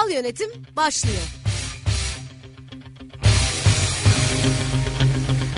[0.00, 1.22] Kurumsal yönetim başlıyor.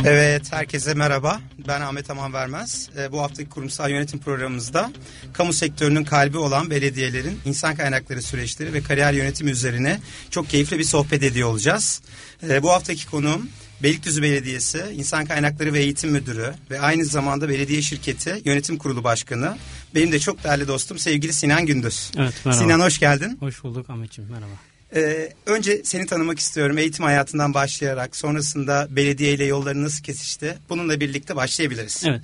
[0.04, 1.40] Evet, herkese merhaba.
[1.68, 2.88] Ben Ahmet Aman Vermez.
[2.98, 4.92] E, bu haftaki kurumsal yönetim programımızda
[5.32, 10.00] kamu sektörünün kalbi olan belediyelerin insan kaynakları süreçleri ve kariyer yönetimi üzerine
[10.30, 12.02] çok keyifli bir sohbet ediyor olacağız.
[12.48, 13.48] E, bu haftaki konuğum
[13.82, 19.56] Beylikdüzü Belediyesi İnsan Kaynakları ve Eğitim Müdürü ve aynı zamanda belediye şirketi yönetim kurulu başkanı.
[19.94, 22.10] Benim de çok değerli dostum sevgili Sinan Gündüz.
[22.18, 22.62] Evet merhaba.
[22.62, 23.36] Sinan hoş geldin.
[23.40, 24.52] Hoş bulduk Ahmetciğim merhaba.
[24.94, 26.78] Ee, önce seni tanımak istiyorum.
[26.78, 30.58] Eğitim hayatından başlayarak sonrasında belediye ile yolları nasıl kesişti?
[30.68, 32.02] Bununla birlikte başlayabiliriz.
[32.06, 32.20] Evet.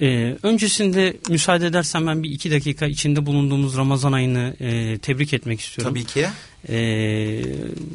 [0.00, 5.60] Ee, öncesinde müsaade edersen ben bir iki dakika içinde bulunduğumuz Ramazan ayını e, tebrik etmek
[5.60, 5.94] istiyorum.
[5.94, 6.26] Tabii ki.
[6.68, 6.74] Ee,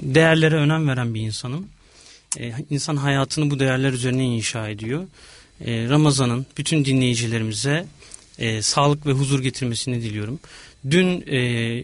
[0.01, 1.67] değerlere önem veren bir insanım.
[2.39, 5.07] Ee, insan hayatını bu değerler üzerine inşa ediyor.
[5.65, 7.85] Ee, Ramazan'ın bütün dinleyicilerimize
[8.39, 10.39] e, sağlık ve huzur getirmesini diliyorum.
[10.89, 11.83] Dün e,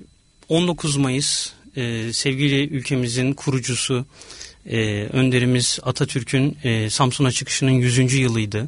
[0.50, 4.06] 19 Mayıs e, sevgili ülkemizin kurucusu
[4.66, 8.14] e, önderimiz Atatürk'ün e, Samsun'a çıkışının 100.
[8.14, 8.68] yılıydı.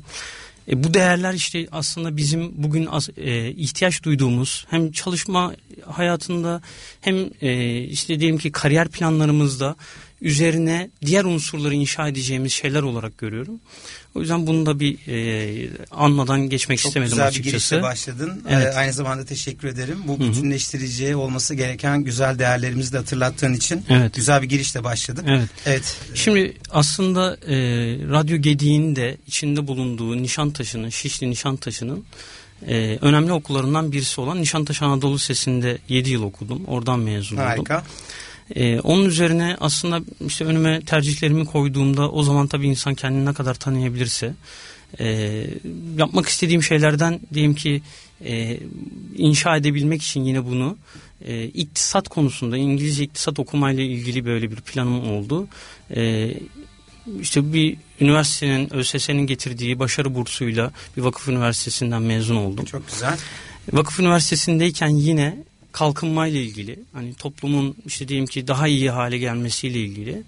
[0.71, 6.61] E, bu değerler işte aslında bizim bugün as, e, ihtiyaç duyduğumuz hem çalışma hayatında
[7.01, 9.75] hem e, işte diyelim ki kariyer planlarımızda
[10.21, 13.59] üzerine diğer unsurları inşa edeceğimiz şeyler olarak görüyorum.
[14.15, 17.45] O yüzden bunu da bir e, anmadan geçmek Çok istemedim güzel açıkçası.
[17.47, 18.43] bir girişle başladın.
[18.49, 18.73] Evet.
[18.73, 19.97] Ee, aynı zamanda teşekkür ederim.
[20.07, 24.15] Bu bütünleştirici olması gereken güzel değerlerimizi de hatırlattığın için Evet.
[24.15, 25.25] güzel bir girişle başladık.
[25.27, 25.49] Evet.
[25.65, 25.97] Evet.
[26.13, 27.55] Şimdi aslında e,
[28.09, 32.03] Radyo Gediğin de içinde bulunduğu Nişantaşı'nın, Şişli Nişantaşı'nın
[32.67, 36.65] e, önemli okullarından birisi olan Nişantaşı Anadolu Lisesi'nde 7 yıl okudum.
[36.65, 37.65] Oradan mezun oldum.
[38.47, 38.59] Harika.
[38.59, 43.53] E, onun üzerine aslında işte önüme tercihlerimi koyduğumda o zaman tabii insan kendini ne kadar
[43.53, 44.33] tanıyabilirse
[44.99, 45.45] e,
[45.97, 47.81] yapmak istediğim şeylerden diyelim ki
[48.25, 48.59] e,
[49.17, 50.77] inşa edebilmek için yine bunu
[51.25, 55.47] e, iktisat konusunda İngilizce iktisat okumayla ilgili böyle bir planım oldu.
[55.95, 56.33] E,
[57.21, 62.65] işte bir üniversitenin ÖSS'nin getirdiği başarı bursuyla bir vakıf üniversitesinden mezun oldum.
[62.65, 63.17] Çok güzel.
[63.73, 65.37] Vakıf Üniversitesi'ndeyken yine
[65.71, 70.23] kalkınmayla ilgili hani toplumun işte diyelim ki daha iyi hale gelmesiyle ilgili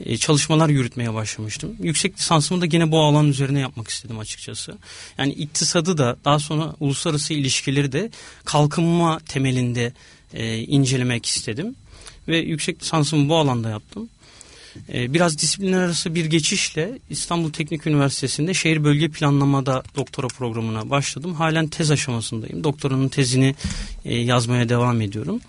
[0.00, 1.76] e, çalışmalar yürütmeye başlamıştım.
[1.82, 4.78] Yüksek lisansımı da yine bu alan üzerine yapmak istedim açıkçası.
[5.18, 8.10] Yani iktisadı da daha sonra uluslararası ilişkileri de
[8.44, 9.92] kalkınma temelinde
[10.34, 11.74] e, incelemek istedim.
[12.28, 14.08] Ve yüksek lisansımı bu alanda yaptım.
[14.94, 21.34] E, biraz disiplinler arası bir geçişle İstanbul Teknik Üniversitesi'nde şehir bölge planlamada doktora programına başladım.
[21.34, 22.64] Halen tez aşamasındayım.
[22.64, 23.54] Doktoranın tezini
[24.04, 25.40] e, yazmaya devam ediyorum.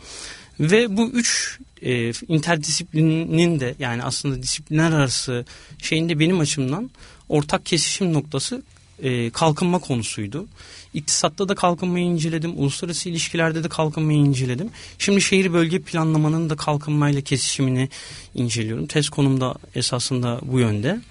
[0.59, 5.45] Ve bu üç e, interdisiplinin de yani aslında disiplinler arası
[5.77, 6.89] şeyinde benim açımdan
[7.29, 8.61] ortak kesişim noktası
[9.03, 10.47] e, kalkınma konusuydu.
[10.93, 12.59] İktisatta da kalkınmayı inceledim.
[12.59, 14.69] Uluslararası ilişkilerde de kalkınmayı inceledim.
[14.97, 17.89] Şimdi şehir bölge planlamanın da kalkınmayla kesişimini
[18.35, 18.87] inceliyorum.
[18.87, 21.01] Tez konumda esasında bu yönde.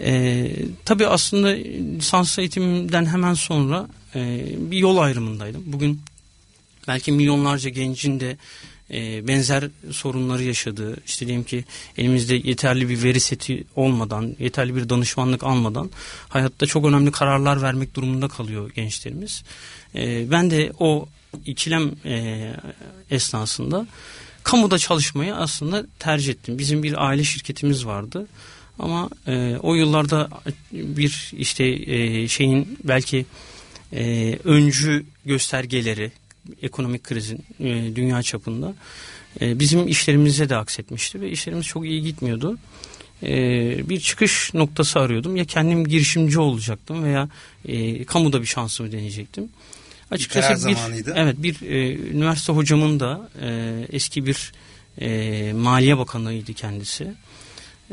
[0.00, 0.50] E,
[0.84, 1.48] tabii aslında
[1.96, 5.62] lisans eğitimimden hemen sonra e, bir yol ayrımındaydım.
[5.66, 6.00] Bugün
[6.88, 8.36] belki milyonlarca gencin de
[8.90, 11.64] e, benzer sorunları yaşadığı, işte diyelim ki
[11.96, 15.90] elimizde yeterli bir veri seti olmadan, yeterli bir danışmanlık almadan
[16.28, 19.42] hayatta çok önemli kararlar vermek durumunda kalıyor gençlerimiz.
[19.94, 21.08] E, ben de o
[21.46, 22.52] ikilem e,
[23.10, 23.86] esnasında
[24.42, 26.58] kamuda çalışmayı aslında tercih ettim.
[26.58, 28.26] Bizim bir aile şirketimiz vardı.
[28.78, 30.28] Ama e, o yıllarda
[30.72, 31.64] bir işte
[32.28, 33.26] şeyin belki
[34.44, 36.12] öncü göstergeleri
[36.62, 38.74] ekonomik krizin e, dünya çapında
[39.40, 42.58] e, bizim işlerimize de aksetmişti ve işlerimiz çok iyi gitmiyordu.
[43.22, 43.28] E,
[43.88, 45.36] bir çıkış noktası arıyordum.
[45.36, 47.28] Ya kendim girişimci olacaktım veya
[47.64, 49.48] e, kamuda bir şansımı deneyecektim.
[50.28, 51.12] Karar zamanıydı.
[51.16, 54.52] evet bir e, üniversite hocamın da e, eski bir
[55.00, 57.14] e, Maliye Bakanıydı kendisi.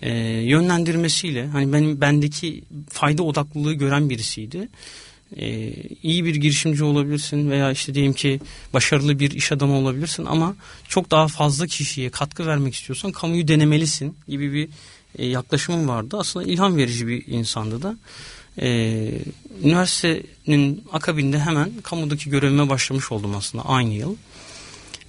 [0.01, 4.69] E, yönlendirmesiyle hani benim bendeki fayda odaklılığı gören birisiydi
[5.37, 5.73] e,
[6.03, 8.39] iyi bir girişimci olabilirsin veya işte diyelim ki
[8.73, 10.55] başarılı bir iş adamı olabilirsin ama
[10.87, 14.69] çok daha fazla kişiye katkı vermek istiyorsan kamuyu denemelisin gibi bir
[15.17, 16.17] e, yaklaşımım vardı.
[16.19, 17.97] Aslında ilham verici bir insandı da.
[18.61, 19.11] E,
[19.63, 24.15] üniversitenin akabinde hemen kamudaki görevime başlamış oldum aslında aynı yıl.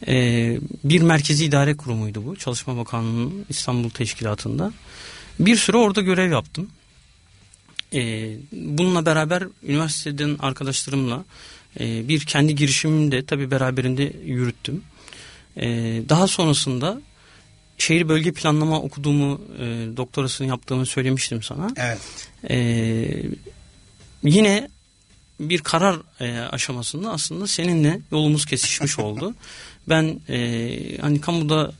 [0.06, 2.36] E, bir merkezi idare kurumuydu bu.
[2.36, 4.72] Çalışma Bakanlığı'nın İstanbul Teşkilatı'nda.
[5.40, 6.68] Bir süre orada görev yaptım.
[7.94, 11.24] E, bununla beraber üniversiteden arkadaşlarımla
[11.80, 14.82] e, bir kendi girişimimi de tabii beraberinde yürüttüm.
[15.56, 15.66] E,
[16.08, 17.00] daha sonrasında
[17.78, 19.64] şehir bölge planlama okuduğumu, e,
[19.96, 21.70] doktorasını yaptığımı söylemiştim sana.
[21.76, 22.28] Evet.
[22.50, 22.58] E,
[24.22, 24.68] yine
[25.40, 29.34] bir karar e, aşamasında aslında seninle yolumuz kesişmiş oldu.
[29.88, 31.72] ben e, hani kamuda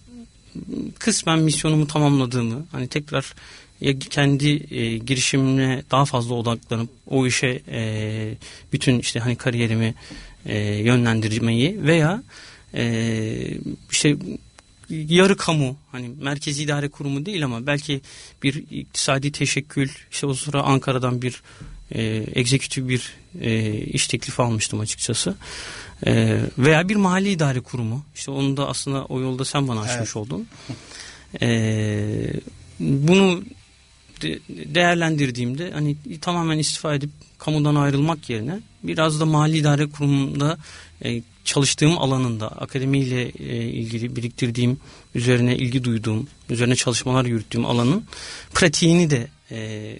[0.98, 3.34] kısmen misyonumu tamamladığımı, hani tekrar
[3.80, 8.34] ya kendi e, girişimine daha fazla odaklanıp o işe e,
[8.72, 9.94] bütün işte hani kariyerimi
[10.46, 12.22] e, yönlendirmeyi veya
[12.74, 13.58] e,
[13.90, 14.16] işte
[14.90, 18.00] yarı kamu hani merkezi idare kurumu değil ama belki
[18.42, 21.42] bir iktisadi teşekkül işte o sıra Ankara'dan bir
[21.94, 25.36] e, egzekütif bir e, iş teklifi almıştım açıkçası.
[26.06, 28.04] E, veya bir mahalli idare kurumu.
[28.14, 30.16] işte onu da aslında o yolda sen bana açmış evet.
[30.16, 30.48] oldun.
[31.42, 32.32] E,
[32.80, 33.42] bunu
[34.48, 40.58] değerlendirdiğimde hani tamamen istifa edip kamudan ayrılmak yerine biraz da mali idare kurumunda
[41.04, 44.80] e, çalıştığım alanında akademiyle e, ilgili biriktirdiğim,
[45.14, 48.04] üzerine ilgi duyduğum, üzerine çalışmalar yürüttüğüm alanın
[48.54, 49.98] pratiğini de e,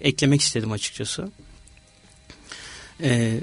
[0.00, 1.30] eklemek istedim açıkçası.
[3.02, 3.40] E,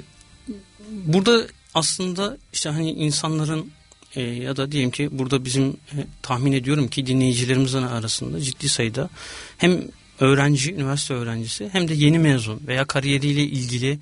[0.90, 3.70] burada aslında işte hani insanların
[4.16, 9.10] e, ya da diyelim ki burada bizim e, tahmin ediyorum ki dinleyicilerimizin arasında ciddi sayıda
[9.58, 9.82] hem
[10.20, 13.98] öğrenci, üniversite öğrencisi hem de yeni mezun veya kariyeriyle ilgili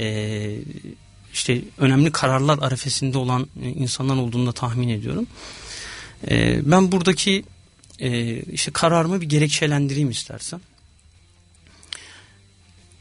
[0.00, 0.56] e,
[1.32, 3.46] işte önemli kararlar arefesinde olan
[3.76, 5.26] insanlar olduğunu da tahmin ediyorum.
[6.30, 7.44] E, ben buradaki
[7.98, 10.60] e, işte kararımı bir gerekçelendireyim istersen.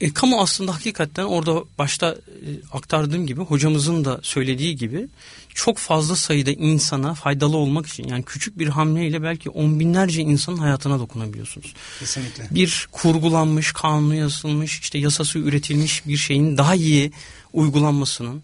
[0.01, 5.07] E, kamu aslında hakikaten orada başta e, aktardığım gibi hocamızın da söylediği gibi
[5.54, 10.57] çok fazla sayıda insana faydalı olmak için yani küçük bir hamleyle belki on binlerce insanın
[10.57, 11.74] hayatına dokunabiliyorsunuz.
[12.00, 12.48] Kesinlikle.
[12.51, 17.12] Bir kurgulanmış, kanunu yazılmış, işte yasası üretilmiş bir şeyin daha iyi
[17.54, 18.44] uygulanmasının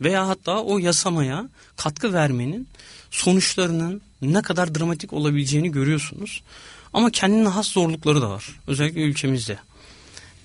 [0.00, 2.68] veya hatta o yasamaya katkı vermenin
[3.10, 6.42] sonuçlarının ne kadar dramatik olabileceğini görüyorsunuz.
[6.92, 8.60] Ama kendine has zorlukları da var.
[8.66, 9.58] Özellikle ülkemizde.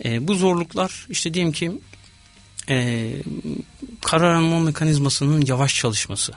[0.06, 1.72] E, bu zorluklar işte diyelim ki
[2.70, 3.10] e,
[4.02, 6.34] karar alma mekanizmasının yavaş çalışması.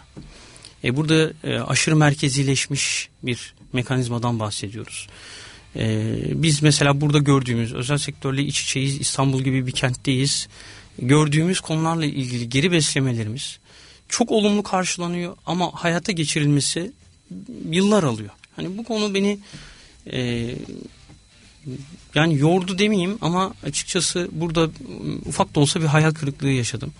[0.84, 5.08] E, burada e, aşırı merkezileşmiş bir mekanizmadan bahsediyoruz.
[5.76, 10.48] E, biz mesela burada gördüğümüz özel sektörle iç içeyiz, İstanbul gibi bir kentteyiz.
[10.98, 13.58] Gördüğümüz konularla ilgili geri beslemelerimiz
[14.08, 16.92] çok olumlu karşılanıyor ama hayata geçirilmesi
[17.70, 18.30] yıllar alıyor.
[18.56, 19.38] Hani bu konu beni
[20.12, 20.50] e,
[22.14, 24.70] yani yordu demeyeyim ama açıkçası burada
[25.26, 26.92] ufak da olsa bir hayal kırıklığı yaşadım.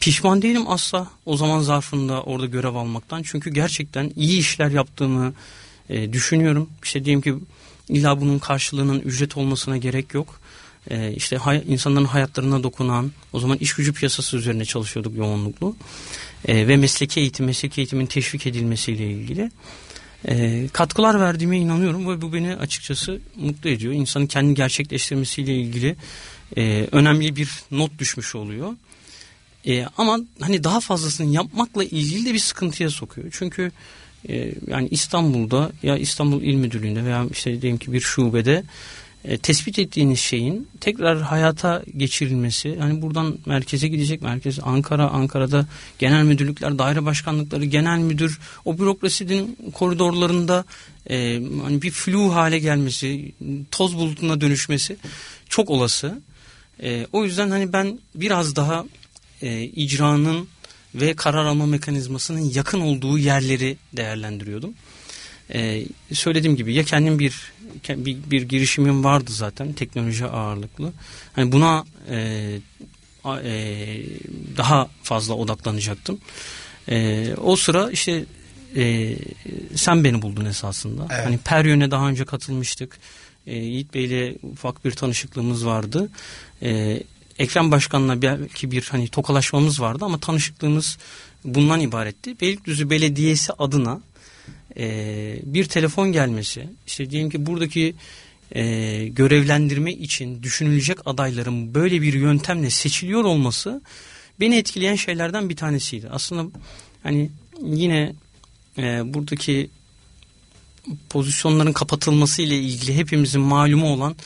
[0.00, 3.22] Pişman değilim asla o zaman zarfında orada görev almaktan.
[3.22, 5.34] Çünkü gerçekten iyi işler yaptığımı
[5.88, 6.70] e, düşünüyorum.
[6.82, 7.34] İşte diyelim ki
[7.88, 10.40] illa bunun karşılığının ücret olmasına gerek yok.
[10.90, 15.76] E, işte hay, insanların hayatlarına dokunan, o zaman iş gücü piyasası üzerine çalışıyorduk yoğunluklu.
[16.44, 19.50] E, ve mesleki eğitim, mesleki eğitimin teşvik edilmesiyle ilgili
[20.28, 23.92] e, katkılar verdiğime inanıyorum ve bu beni açıkçası mutlu ediyor.
[23.92, 25.96] İnsanın kendi gerçekleştirmesiyle ilgili
[26.56, 28.72] e, önemli bir not düşmüş oluyor.
[29.66, 33.28] E, ama hani daha fazlasını yapmakla ilgili de bir sıkıntıya sokuyor.
[33.30, 33.72] Çünkü
[34.28, 38.62] e, yani İstanbul'da ya İstanbul İl Müdürlüğü'nde veya işte diyelim ki bir şubede
[39.26, 45.66] e, tespit ettiğiniz şeyin tekrar hayata geçirilmesi hani buradan merkeze gidecek merkez Ankara Ankara'da
[45.98, 50.64] genel müdürlükler daire başkanlıkları genel müdür o bürokrasinin koridorlarında
[51.10, 53.32] e, hani bir flu hale gelmesi
[53.70, 54.96] toz bulutuna dönüşmesi
[55.48, 56.20] çok olası
[56.82, 58.84] e, o yüzden hani ben biraz daha
[59.42, 60.48] e, icranın
[60.94, 64.74] ve karar alma mekanizmasının yakın olduğu yerleri değerlendiriyordum.
[65.54, 67.52] Ee, söylediğim gibi ya kendim bir,
[67.88, 70.92] bir bir girişimim vardı zaten teknoloji ağırlıklı.
[71.32, 72.16] Hani buna e,
[73.26, 74.02] e,
[74.56, 76.18] daha fazla odaklanacaktım.
[76.88, 78.24] E, o sıra işte
[78.76, 79.16] e,
[79.74, 81.06] sen beni buldun esasında.
[81.10, 81.26] Evet.
[81.26, 82.98] Hani Peryon'e daha önce katılmıştık.
[83.46, 86.08] E, Yiğit Bey'le ufak bir tanışıklığımız vardı.
[86.62, 87.02] E,
[87.38, 90.98] Ekrem Başkan'la belki bir hani tokalaşmamız vardı ama tanışıklığımız
[91.44, 92.40] bundan ibaretti.
[92.40, 94.00] Beylikdüzü Belediyesi adına
[94.78, 97.94] e, bir telefon gelmesi, işte diyelim ki buradaki
[98.54, 98.62] e,
[99.08, 103.82] görevlendirme için düşünülecek adayların böyle bir yöntemle seçiliyor olması
[104.40, 106.08] beni etkileyen şeylerden bir tanesiydi.
[106.10, 106.58] Aslında
[107.02, 107.30] hani
[107.62, 108.12] yine
[108.78, 109.70] e, buradaki
[111.10, 114.16] pozisyonların kapatılması ile ilgili hepimizin malumu olan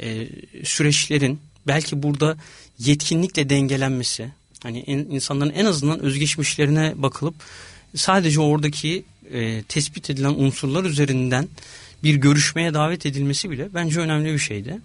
[0.00, 0.28] e,
[0.64, 2.36] süreçlerin belki burada
[2.78, 7.34] yetkinlikle dengelenmesi hani en, insanların en azından özgeçmişlerine bakılıp
[7.94, 11.48] sadece oradaki e, tespit edilen unsurlar üzerinden
[12.04, 14.78] bir görüşmeye davet edilmesi bile bence önemli bir şeydi.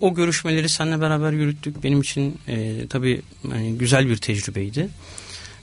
[0.00, 1.84] O görüşmeleri seninle beraber yürüttük.
[1.84, 4.88] Benim için e, tabii yani güzel bir tecrübeydi.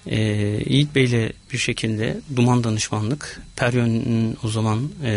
[0.07, 0.19] E,
[0.65, 5.11] Yiğit Bey'le bir şekilde Duman Danışmanlık, Peryon'un o zaman e,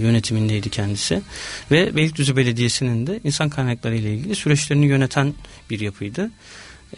[0.00, 1.22] yönetimindeydi kendisi.
[1.70, 5.34] Ve Beylikdüzü Belediyesi'nin de insan kaynakları ile ilgili süreçlerini yöneten
[5.70, 6.30] bir yapıydı.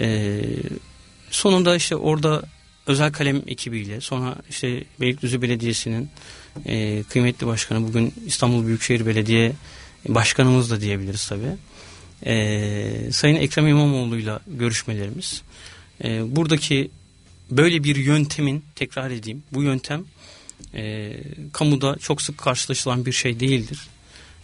[0.01, 0.41] E,
[1.31, 2.43] sonunda işte orada
[2.87, 6.11] özel kalem ekibiyle sonra işte Beylikdüzü Belediyesi'nin
[6.67, 9.53] e, kıymetli başkanı bugün İstanbul Büyükşehir Belediye
[10.09, 11.47] Başkanımız da diyebiliriz tabi.
[12.27, 15.43] E, Sayın Ekrem İmamoğlu'yla görüşmelerimiz.
[16.05, 16.91] E, buradaki
[17.51, 20.05] böyle bir yöntemin tekrar edeyim bu yöntem
[20.75, 21.13] e,
[21.53, 23.79] kamuda çok sık karşılaşılan bir şey değildir.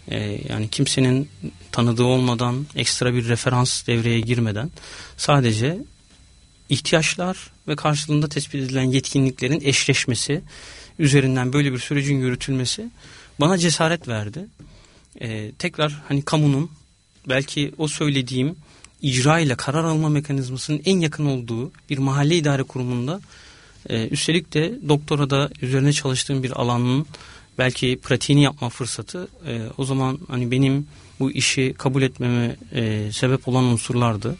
[0.08, 1.28] E, yani kimsenin
[1.72, 4.70] tanıdığı olmadan ekstra bir referans devreye girmeden
[5.16, 5.78] sadece
[6.72, 10.42] ihtiyaçlar ve karşılığında tespit edilen yetkinliklerin eşleşmesi
[10.98, 12.90] üzerinden böyle bir sürecin yürütülmesi
[13.40, 14.46] bana cesaret verdi.
[15.20, 16.70] Ee, tekrar hani kamunun
[17.28, 18.56] belki o söylediğim
[19.02, 23.20] icra ile karar alma mekanizmasının en yakın olduğu bir mahalle idare kurumunda
[23.88, 27.06] e, üstelik de doktora da üzerine çalıştığım bir alanın
[27.58, 30.86] belki pratiğini yapma fırsatı e, o zaman hani benim
[31.20, 34.36] bu işi kabul etmeme e, sebep olan unsurlardı.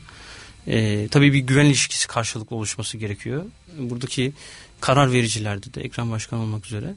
[0.66, 3.44] E, tabii bir güven ilişkisi karşılıklı oluşması gerekiyor.
[3.78, 4.32] Buradaki
[4.80, 6.94] karar vericilerde de Ekrem Başkan olmak üzere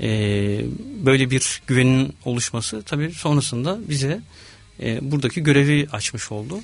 [0.00, 0.08] e,
[1.04, 4.20] böyle bir güvenin oluşması tabii sonrasında bize
[4.80, 6.60] e, buradaki görevi açmış oldu.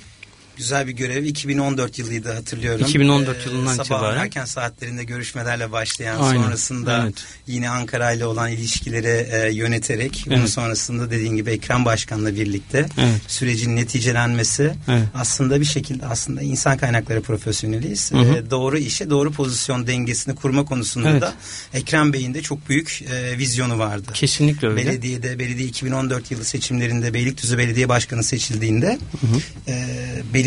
[0.61, 1.23] Güzel bir görev.
[1.23, 2.85] 2014 yılıydı hatırlıyorum.
[2.85, 4.11] 2014 ee, yılından sabah itibaren.
[4.11, 6.41] Sabah erken saatlerinde görüşmelerle başlayan Aynen.
[6.41, 7.15] sonrasında evet.
[7.47, 10.37] yine Ankara ile olan ilişkileri e, yöneterek evet.
[10.37, 13.21] bunun sonrasında dediğin gibi Ekrem Başkan'la birlikte evet.
[13.27, 15.03] sürecin neticelenmesi evet.
[15.15, 18.11] aslında bir şekilde aslında insan kaynakları profesyoneliyiz.
[18.11, 18.35] Hı hı.
[18.35, 21.21] E, doğru işe doğru pozisyon dengesini kurma konusunda evet.
[21.21, 21.33] da
[21.73, 24.11] Ekrem Bey'in de çok büyük e, vizyonu vardı.
[24.13, 24.85] Kesinlikle öyle.
[24.85, 29.41] Belediyede belediye 2014 yılı seçimlerinde Beylikdüzü Belediye Başkanı seçildiğinde hı hı.
[29.67, 30.01] E,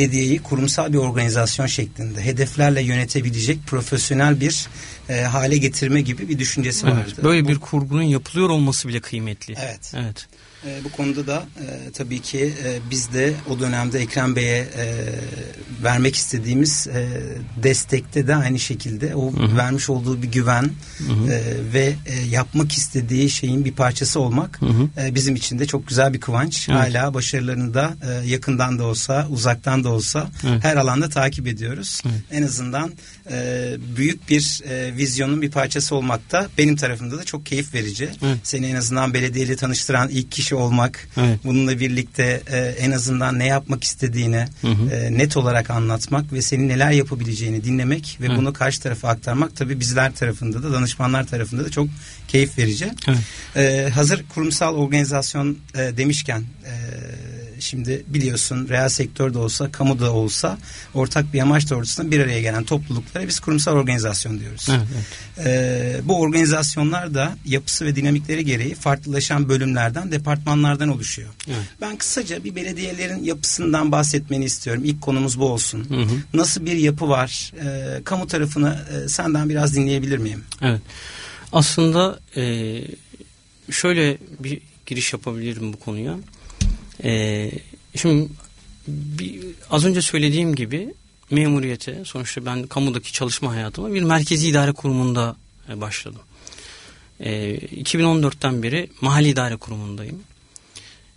[0.04, 4.66] belediyeyi kurumsal bir organizasyon şeklinde hedeflerle yönetebilecek profesyonel bir
[5.08, 7.20] e, hale getirme gibi bir düşüncesi evet, vardı.
[7.22, 9.54] Böyle Bu, bir kurgunun yapılıyor olması bile kıymetli.
[9.58, 9.92] Evet.
[9.96, 10.26] Evet.
[10.66, 14.96] E, bu konuda da e, tabii ki e, biz de o dönemde Ekrem Bey'e e,
[15.82, 17.08] vermek istediğimiz e,
[17.62, 19.56] destekte de aynı şekilde o hı hı.
[19.56, 21.32] vermiş olduğu bir güven hı hı.
[21.32, 21.42] E,
[21.72, 24.88] ve e, yapmak istediği şeyin bir parçası olmak hı hı.
[25.06, 26.68] E, bizim için de çok güzel bir kıvanç.
[26.68, 26.80] Evet.
[26.80, 30.64] Hala başarılarını da e, yakından da olsa uzaktan da olsa evet.
[30.64, 32.02] her alanda takip ediyoruz.
[32.06, 32.20] Evet.
[32.30, 32.92] En azından
[33.30, 38.10] e, büyük bir e, vizyonun bir parçası olmakta benim tarafımda da çok keyif verici.
[38.22, 38.38] Evet.
[38.42, 41.38] Seni en azından belediyeyle tanıştıran ilk kişi olmak, evet.
[41.44, 44.90] bununla birlikte e, en azından ne yapmak istediğini hı hı.
[44.90, 48.36] E, net olarak anlatmak ve senin neler yapabileceğini dinlemek ve evet.
[48.38, 51.88] bunu karşı tarafa aktarmak tabii bizler tarafında da danışmanlar tarafında da çok
[52.28, 52.90] keyif verici.
[53.08, 53.18] Evet.
[53.56, 56.74] E, hazır kurumsal organizasyon e, demişken e,
[57.60, 60.58] şimdi biliyorsun reel sektör de olsa kamu da olsa
[60.94, 64.68] ortak bir amaç doğrultusunda bir araya gelen topluluklara biz kurumsal organizasyon diyoruz.
[64.70, 65.46] Evet, evet.
[65.46, 71.28] Ee, bu organizasyonlar da yapısı ve dinamikleri gereği farklılaşan bölümlerden, departmanlardan oluşuyor.
[71.48, 71.58] Evet.
[71.80, 74.82] Ben kısaca bir belediyelerin yapısından bahsetmeni istiyorum.
[74.84, 75.86] İlk konumuz bu olsun.
[75.88, 76.16] Hı hı.
[76.34, 77.52] Nasıl bir yapı var?
[77.64, 80.44] Ee, kamu tarafını e, senden biraz dinleyebilir miyim?
[80.62, 80.80] Evet.
[81.52, 82.74] Aslında e,
[83.70, 86.16] şöyle bir giriş yapabilirim bu konuya.
[87.04, 87.50] Ee,
[87.96, 88.28] şimdi
[88.88, 90.94] bir, az önce söylediğim gibi
[91.30, 95.36] memuriyete sonuçta ben kamudaki çalışma hayatıma bir merkezi idare kurumunda
[95.68, 96.20] e, başladım.
[97.20, 100.22] Ee, 2014'ten beri mahalli idare kurumundayım.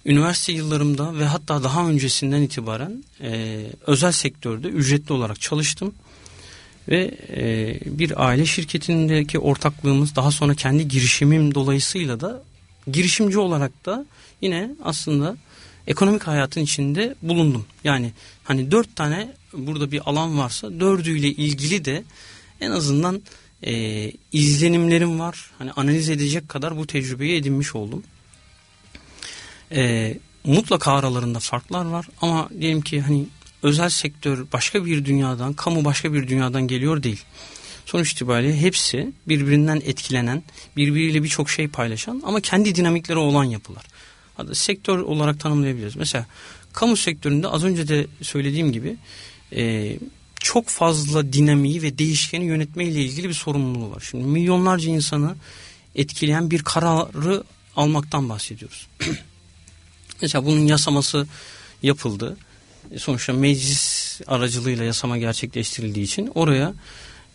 [0.05, 5.93] Üniversite yıllarımda ve hatta daha öncesinden itibaren e, özel sektörde ücretli olarak çalıştım.
[6.89, 12.43] Ve e, bir aile şirketindeki ortaklığımız daha sonra kendi girişimim dolayısıyla da
[12.91, 14.05] girişimci olarak da
[14.41, 15.37] yine aslında
[15.87, 17.65] ekonomik hayatın içinde bulundum.
[17.83, 18.11] Yani
[18.43, 22.03] hani dört tane burada bir alan varsa dördüyle ilgili de
[22.61, 23.21] en azından
[23.63, 25.51] e, izlenimlerim var.
[25.57, 28.03] Hani analiz edecek kadar bu tecrübeyi edinmiş oldum.
[29.71, 30.13] E,
[30.43, 33.25] mutlaka aralarında farklar var ama diyelim ki hani
[33.63, 37.23] özel sektör başka bir dünyadan, kamu başka bir dünyadan geliyor değil.
[37.85, 40.43] Sonuç itibariyle hepsi birbirinden etkilenen,
[40.77, 43.83] birbiriyle birçok şey paylaşan ama kendi dinamikleri olan yapılar
[44.53, 45.95] sektör olarak tanımlayabiliriz.
[45.95, 46.25] Mesela
[46.73, 48.97] kamu sektöründe az önce de söylediğim gibi
[49.55, 49.95] e,
[50.39, 54.03] çok fazla dinamiği ve değişkeni yönetme ile ilgili bir sorumluluğu var.
[54.09, 55.35] Şimdi milyonlarca insanı
[55.95, 57.43] etkileyen bir kararı
[57.75, 58.87] almaktan bahsediyoruz.
[60.21, 61.27] Mesela bunun yasaması
[61.83, 62.37] yapıldı.
[62.91, 66.73] E, sonuçta meclis aracılığıyla yasama gerçekleştirildiği için oraya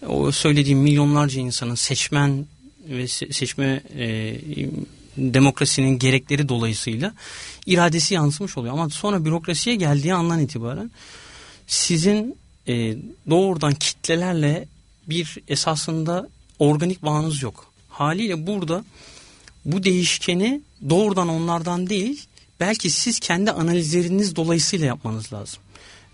[0.07, 2.47] o söylediğim milyonlarca insanın seçmen
[2.89, 4.37] ve seçme e,
[5.17, 7.15] demokrasinin gerekleri dolayısıyla
[7.67, 8.75] iradesi yansımış oluyor.
[8.75, 10.91] Ama sonra bürokrasiye geldiği andan itibaren
[11.67, 12.37] sizin
[12.69, 12.97] e,
[13.31, 14.69] doğrudan kitlelerle
[15.09, 16.29] bir esasında
[16.59, 17.73] organik bağınız yok.
[17.89, 18.85] Haliyle burada
[19.65, 22.27] bu değişkeni doğrudan onlardan değil
[22.61, 25.59] belki siz kendi analizleriniz dolayısıyla yapmanız lazım.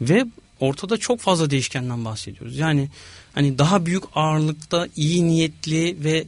[0.00, 0.26] Ve
[0.60, 2.58] ortada çok fazla değişkenden bahsediyoruz.
[2.58, 2.88] Yani
[3.34, 6.24] hani daha büyük ağırlıkta iyi niyetli ve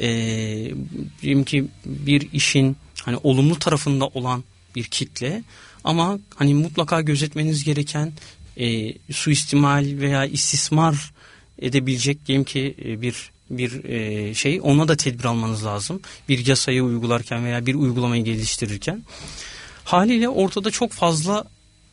[0.00, 0.08] e,
[1.22, 4.44] diyelim ki bir işin hani olumlu tarafında olan
[4.76, 5.42] bir kitle
[5.84, 8.12] ama hani mutlaka gözetmeniz gereken
[8.56, 11.12] e, suistimal veya istismar
[11.58, 16.00] edebilecek diyelim ki e, bir bir e, şey ona da tedbir almanız lazım.
[16.28, 19.02] Bir yasayı uygularken veya bir uygulamayı geliştirirken
[19.84, 21.44] haliyle ortada çok fazla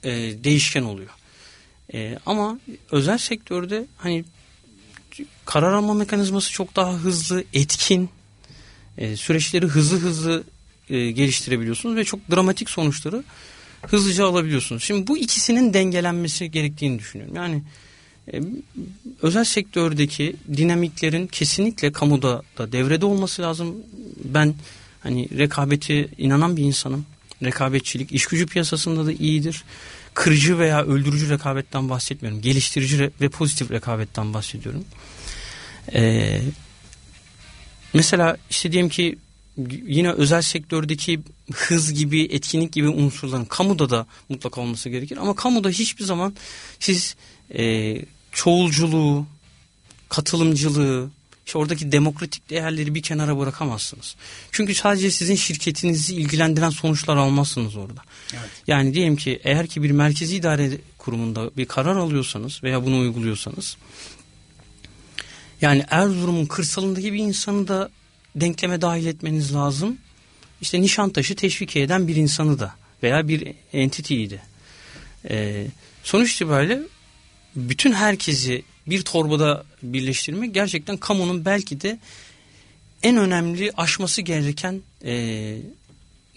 [0.04, 0.12] e,
[0.44, 1.10] değişken oluyor.
[1.94, 2.60] E, ama
[2.92, 4.26] özel sektörde hani
[5.46, 8.10] karar alma mekanizması çok daha hızlı, etkin,
[8.98, 10.44] e, süreçleri hızlı hızlı
[10.90, 13.24] e, geliştirebiliyorsunuz ve çok dramatik sonuçları
[13.82, 14.84] hızlıca alabiliyorsunuz.
[14.84, 17.36] Şimdi bu ikisinin dengelenmesi gerektiğini düşünüyorum.
[17.36, 17.64] Yani
[18.34, 18.42] e,
[19.22, 23.76] özel sektördeki dinamiklerin kesinlikle kamuda da devrede olması lazım.
[24.24, 24.56] Ben
[25.00, 27.06] hani rekabeti inanan bir insanım.
[27.44, 29.64] Rekabetçilik iş gücü piyasasında da iyidir.
[30.14, 32.42] Kırıcı veya öldürücü rekabetten bahsetmiyorum.
[32.42, 34.86] Geliştirici ve pozitif rekabetten bahsediyorum.
[35.94, 36.42] Ee,
[37.94, 39.18] mesela işte diyelim ki
[39.88, 41.20] yine özel sektördeki
[41.54, 45.18] hız gibi, etkinlik gibi unsurların kamuda da mutlaka olması gerekir.
[45.18, 46.36] Ama kamuda hiçbir zaman
[46.80, 47.16] siz
[47.58, 47.96] e,
[48.32, 49.26] çoğulculuğu,
[50.10, 51.10] katılımcılığı,
[51.46, 54.16] işte oradaki demokratik değerleri bir kenara bırakamazsınız.
[54.52, 58.02] Çünkü sadece sizin şirketinizi ilgilendiren sonuçlar almazsınız orada.
[58.34, 58.50] Evet.
[58.68, 63.78] Yani diyelim ki eğer ki bir merkezi idare kurumunda bir karar alıyorsanız veya bunu uyguluyorsanız
[65.62, 67.90] yani Erzurum'un kırsalındaki bir insanı da
[68.36, 69.98] denkleme dahil etmeniz lazım.
[70.62, 74.42] İşte Nişantaşı teşvik eden bir insanı da veya bir entiteyi de.
[75.30, 75.68] Ee,
[76.04, 76.82] sonuç itibariyle
[77.56, 82.00] bütün herkesi bir torbada birleştirmek gerçekten kamunun belki de
[83.04, 85.58] en önemli aşması gereken e,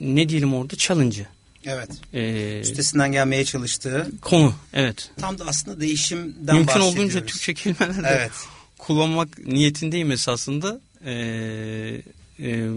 [0.00, 1.26] ne diyelim orada challenge'ı.
[1.64, 1.90] Evet.
[2.14, 4.54] Ee, Üstesinden gelmeye çalıştığı konu.
[4.72, 5.10] Evet.
[5.20, 8.32] Tam da aslında değişimden Mümkün olduğunca Türkçe kelimeler evet.
[8.80, 10.80] Kullanmak niyetindeyim esasında.
[11.04, 12.02] Ee,
[12.42, 12.70] e,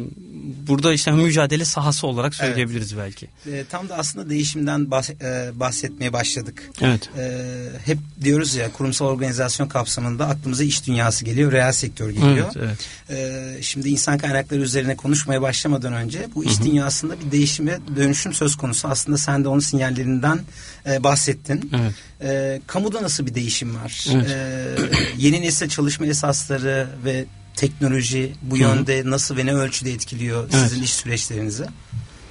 [0.67, 3.03] burada işte mücadele sahası olarak söyleyebiliriz evet.
[3.03, 3.57] belki.
[3.57, 6.63] E, tam da aslında değişimden bahs e, bahsetmeye başladık.
[6.81, 7.09] Evet.
[7.17, 7.45] E,
[7.85, 12.51] hep diyoruz ya kurumsal organizasyon kapsamında aklımıza iş dünyası geliyor, reel sektör geliyor.
[12.55, 12.77] Evet,
[13.09, 13.57] evet.
[13.57, 16.65] E, şimdi insan kaynakları üzerine konuşmaya başlamadan önce bu iş Hı -hı.
[16.65, 18.87] dünyasında bir değişime dönüşüm söz konusu.
[18.87, 20.39] Aslında sen de onun sinyallerinden
[20.85, 21.71] e, bahsettin.
[21.73, 21.93] Evet.
[22.21, 24.07] E, kamuda nasıl bir değişim var?
[24.13, 24.29] Evet.
[24.29, 24.75] E,
[25.17, 29.11] yeni nesil çalışma esasları ve teknoloji bu yönde Hı.
[29.11, 30.69] nasıl ve ne ölçüde etkiliyor evet.
[30.69, 31.65] sizin iş süreçlerinizi?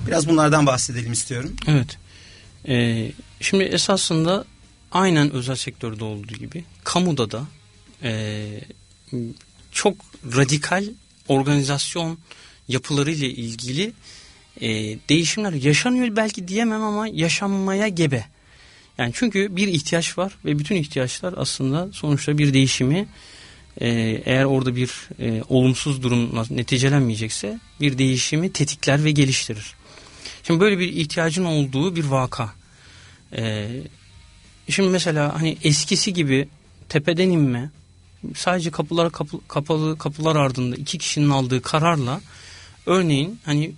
[0.07, 1.57] Biraz bunlardan bahsedelim istiyorum.
[1.67, 1.99] Evet.
[2.69, 4.45] Ee, şimdi esasında
[4.93, 7.47] aynen özel sektörde olduğu gibi kamuda da
[8.03, 8.45] e,
[9.73, 9.97] çok
[10.37, 10.85] radikal
[11.29, 12.19] organizasyon
[12.69, 13.93] yapılarıyla ilgili
[14.61, 14.69] e,
[15.09, 18.27] değişimler yaşanıyor belki diyemem ama yaşanmaya gebe.
[18.99, 23.09] Yani çünkü bir ihtiyaç var ve bütün ihtiyaçlar aslında sonuçta bir değişimi
[23.81, 29.75] eğer orada bir e, olumsuz durum neticelenmeyecekse bir değişimi tetikler ve geliştirir.
[30.43, 32.53] Şimdi böyle bir ihtiyacın olduğu bir vaka.
[33.37, 33.69] E,
[34.69, 36.49] şimdi mesela hani eskisi gibi
[36.89, 37.71] tepeden inme
[38.37, 42.21] sadece kapılar kapı, kapalı kapılar ardında iki kişinin aldığı kararla
[42.87, 43.73] örneğin hani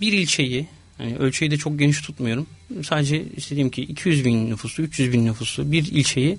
[0.00, 0.68] bir ilçeyi
[0.98, 2.46] hani ölçeği de çok geniş tutmuyorum.
[2.84, 6.38] Sadece istediğim ki 200 bin nüfusu, 300 bin nüfusu bir ilçeyi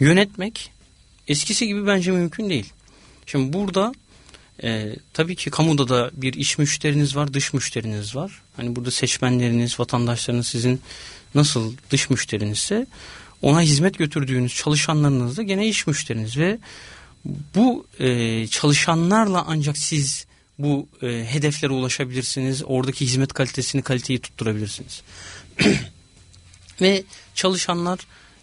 [0.00, 0.70] yönetmek
[1.30, 2.72] eskisi gibi bence mümkün değil.
[3.26, 3.92] Şimdi burada
[4.62, 8.42] e, tabii ki kamuda da bir iç müşteriniz var, dış müşteriniz var.
[8.56, 10.80] Hani burada seçmenleriniz, vatandaşlarınız sizin
[11.34, 12.86] nasıl dış müşterinizse
[13.42, 16.58] ona hizmet götürdüğünüz çalışanlarınız da gene iş müşteriniz ve
[17.54, 20.26] bu e, çalışanlarla ancak siz
[20.58, 22.62] bu e, hedeflere ulaşabilirsiniz.
[22.66, 25.02] Oradaki hizmet kalitesini, kaliteyi tutturabilirsiniz.
[26.80, 27.02] ve
[27.34, 27.98] çalışanlar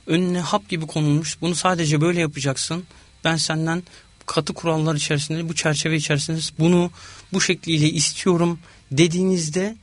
[0.07, 1.41] önüne hap gibi konulmuş.
[1.41, 2.83] Bunu sadece böyle yapacaksın.
[3.23, 3.83] Ben senden
[4.25, 6.91] katı kurallar içerisinde bu çerçeve içerisinde bunu
[7.33, 8.59] bu şekliyle istiyorum
[8.91, 9.75] dediğinizde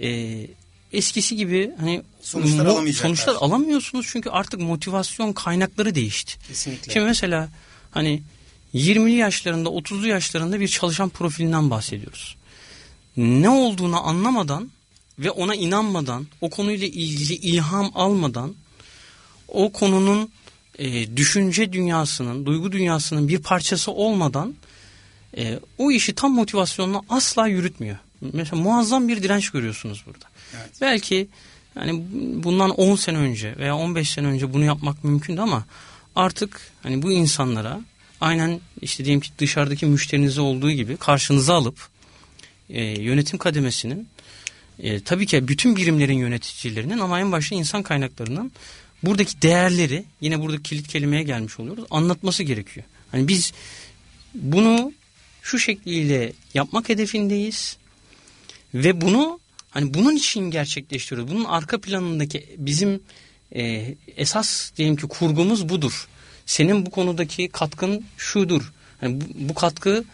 [0.00, 0.38] e,
[0.92, 6.38] eskisi gibi hani sonuçlar, mo- sonuçlar alamıyorsunuz çünkü artık motivasyon kaynakları değişti.
[6.48, 6.92] Kesinlikle.
[6.92, 7.48] Şimdi mesela
[7.90, 8.22] hani
[8.74, 12.36] 20'li yaşlarında 30'lu yaşlarında bir çalışan profilinden bahsediyoruz.
[13.16, 14.70] Ne olduğunu anlamadan
[15.18, 18.54] ve ona inanmadan, o konuyla ilgili ilham almadan,
[19.52, 20.30] o konunun
[20.78, 24.54] e, düşünce dünyasının, duygu dünyasının bir parçası olmadan
[25.36, 27.96] e, o işi tam motivasyonla asla yürütmüyor.
[28.32, 30.24] Mesela muazzam bir direnç görüyorsunuz burada.
[30.56, 30.70] Evet.
[30.80, 31.28] Belki
[31.76, 32.04] yani
[32.44, 35.64] bundan 10 sene önce veya 15 sene önce bunu yapmak mümkündü ama
[36.16, 37.80] artık hani bu insanlara
[38.20, 41.88] aynen işte diyelim ki dışarıdaki müşterinize olduğu gibi karşınıza alıp
[42.70, 44.08] e, yönetim kademesinin
[44.78, 48.52] e, tabii ki bütün birimlerin yöneticilerinin ama en başta insan kaynaklarının
[49.02, 52.86] buradaki değerleri yine burada kilit kelimeye gelmiş oluyoruz anlatması gerekiyor.
[53.12, 53.52] Hani biz
[54.34, 54.92] bunu
[55.42, 57.76] şu şekliyle yapmak hedefindeyiz
[58.74, 61.34] ve bunu hani bunun için gerçekleştiriyoruz.
[61.34, 63.00] Bunun arka planındaki bizim
[63.54, 66.08] e, esas diyelim ki kurgumuz budur.
[66.46, 68.72] Senin bu konudaki katkın şudur.
[69.02, 70.04] Yani bu, bu katkı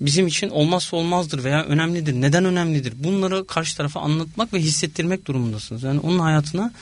[0.00, 2.12] bizim için olmazsa olmazdır veya önemlidir.
[2.12, 2.92] Neden önemlidir?
[2.96, 5.82] Bunları karşı tarafa anlatmak ve hissettirmek durumundasınız.
[5.82, 6.72] Yani onun hayatına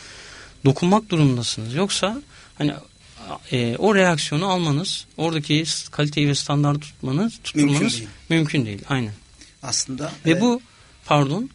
[0.64, 1.74] dokunmak durumundasınız.
[1.74, 2.22] Yoksa
[2.58, 2.72] hani
[3.52, 8.08] e, o reaksiyonu almanız, oradaki kaliteyi ve standartı tutmanız, tutturmanız mümkün değil.
[8.28, 8.82] Mümkün değil.
[8.88, 9.12] Aynen.
[9.62, 10.40] Aslında ve e...
[10.40, 10.60] bu
[11.04, 11.50] pardon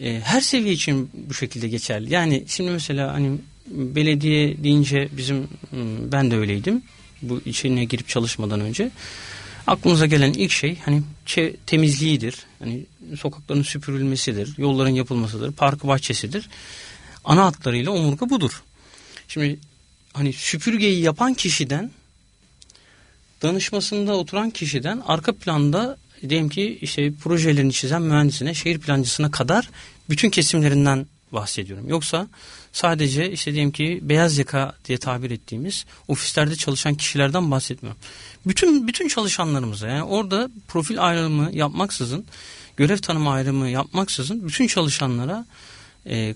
[0.00, 2.12] e, her seviye için bu şekilde geçerli.
[2.12, 3.38] Yani şimdi mesela hani
[3.70, 5.48] belediye deyince bizim
[6.12, 6.82] ben de öyleydim.
[7.22, 8.90] Bu içine girip çalışmadan önce
[9.66, 11.02] aklımıza gelen ilk şey hani
[11.66, 12.36] temizliğidir.
[12.58, 12.86] Hani
[13.18, 16.48] sokakların süpürülmesidir, yolların yapılmasıdır, park bahçesidir.
[17.26, 18.62] Ana hatlarıyla omurga budur.
[19.28, 19.58] Şimdi
[20.12, 21.90] hani süpürgeyi yapan kişiden
[23.42, 25.96] danışmasında oturan kişiden arka planda
[26.28, 29.70] diyelim ki işte projelerini çizen mühendisine, şehir plancısına kadar
[30.10, 31.88] bütün kesimlerinden bahsediyorum.
[31.88, 32.28] Yoksa
[32.72, 38.00] sadece işte diyelim ki beyaz yaka diye tabir ettiğimiz ofislerde çalışan kişilerden bahsetmiyorum.
[38.46, 42.24] Bütün bütün çalışanlarımıza yani orada profil ayrımı yapmaksızın,
[42.76, 45.46] görev tanımı ayrımı yapmaksızın bütün çalışanlara
[46.06, 46.34] e,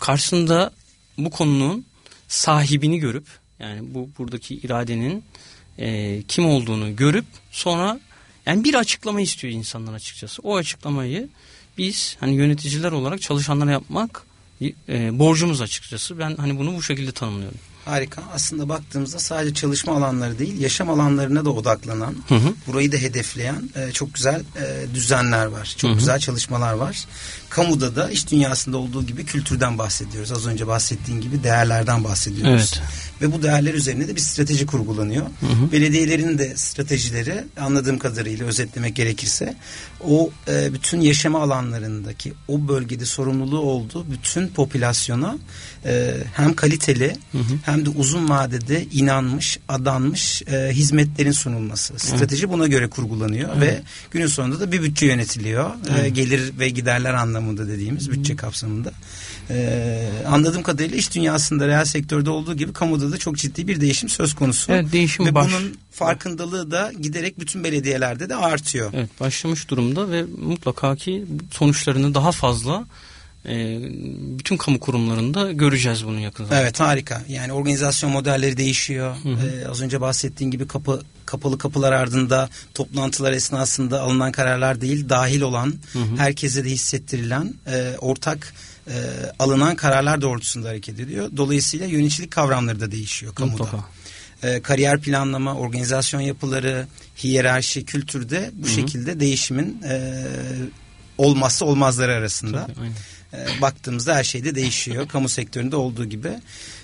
[0.00, 0.72] karşısında
[1.18, 1.84] bu konunun
[2.28, 3.26] sahibini görüp
[3.58, 5.24] yani bu buradaki iradenin
[5.78, 8.00] e, kim olduğunu görüp sonra
[8.46, 10.42] yani bir açıklama istiyor insanlar açıkçası.
[10.42, 11.28] O açıklamayı
[11.78, 14.26] biz hani yöneticiler olarak çalışanlara yapmak
[14.88, 16.18] e, borcumuz açıkçası.
[16.18, 17.58] Ben hani bunu bu şekilde tanımlıyorum.
[17.84, 18.22] Harika.
[18.34, 22.54] Aslında baktığımızda sadece çalışma alanları değil, yaşam alanlarına da odaklanan, hı hı.
[22.66, 25.74] burayı da hedefleyen e, çok güzel e, düzenler var.
[25.78, 25.98] Çok hı hı.
[25.98, 27.04] güzel çalışmalar var.
[27.50, 30.32] Kamuda da iş dünyasında olduğu gibi kültürden bahsediyoruz.
[30.32, 32.72] Az önce bahsettiğin gibi değerlerden bahsediyoruz.
[32.74, 32.82] Evet.
[33.22, 35.26] Ve bu değerler üzerine de bir strateji kurgulanıyor.
[35.40, 35.72] Hı hı.
[35.72, 39.56] Belediyelerin de stratejileri anladığım kadarıyla özetlemek gerekirse
[40.04, 45.38] o e, bütün yaşama alanlarındaki o bölgede sorumluluğu olduğu bütün popülasyona
[45.84, 47.58] e, hem kaliteli hı hı.
[47.72, 51.98] Hem de uzun vadede inanmış, adanmış e, hizmetlerin sunulması.
[51.98, 53.60] Strateji buna göre kurgulanıyor hı.
[53.60, 55.70] ve günün sonunda da bir bütçe yönetiliyor.
[56.04, 58.92] E, gelir ve giderler anlamında dediğimiz bütçe kapsamında.
[59.50, 64.08] Ee, anladığım kadarıyla iş dünyasında reel sektörde olduğu gibi kamuda da çok ciddi bir değişim
[64.08, 64.72] söz konusu.
[64.72, 65.46] Evet değişim Ve baş...
[65.46, 68.90] bunun farkındalığı da giderek bütün belediyelerde de artıyor.
[68.94, 72.84] Evet başlamış durumda ve mutlaka ki sonuçlarını daha fazla e,
[74.38, 76.62] bütün kamu kurumlarında göreceğiz bunu yakın zamanda.
[76.62, 77.22] Evet harika.
[77.28, 79.16] Yani organizasyon modelleri değişiyor.
[79.22, 79.46] Hı hı.
[79.46, 85.40] Ee, az önce bahsettiğin gibi kapı kapalı kapılar ardında toplantılar esnasında alınan kararlar değil dahil
[85.40, 86.16] olan hı hı.
[86.16, 88.54] herkese de hissettirilen e, ortak
[88.88, 88.94] e,
[89.38, 91.30] alınan kararlar doğrultusunda hareket ediyor.
[91.36, 93.62] Dolayısıyla yöneticilik kavramları da değişiyor kamuda.
[93.62, 93.84] Mutlaka.
[94.42, 96.86] E, kariyer planlama, organizasyon yapıları,
[97.24, 98.74] hiyerarşi, kültürde bu Hı-hı.
[98.74, 100.24] şekilde değişimin e,
[101.18, 102.66] olmazsa olmazları arasında.
[102.66, 102.94] Tabii, aynen.
[103.34, 105.08] E, baktığımızda her şey de değişiyor.
[105.08, 106.30] Kamu sektöründe olduğu gibi.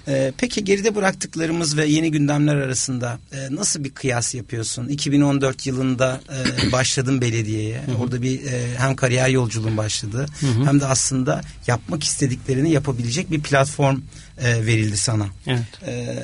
[0.09, 4.89] E, peki geride bıraktıklarımız ve yeni gündemler arasında e, nasıl bir kıyas yapıyorsun?
[4.89, 7.83] 2014 yılında e, başladım belediyeye.
[7.87, 7.97] Hı hı.
[7.97, 10.67] Orada bir e, hem kariyer yolculuğum başladı hı hı.
[10.67, 14.01] hem de aslında yapmak istediklerini yapabilecek bir platform
[14.39, 15.27] e, verildi sana.
[15.47, 15.83] Evet.
[15.87, 16.17] E,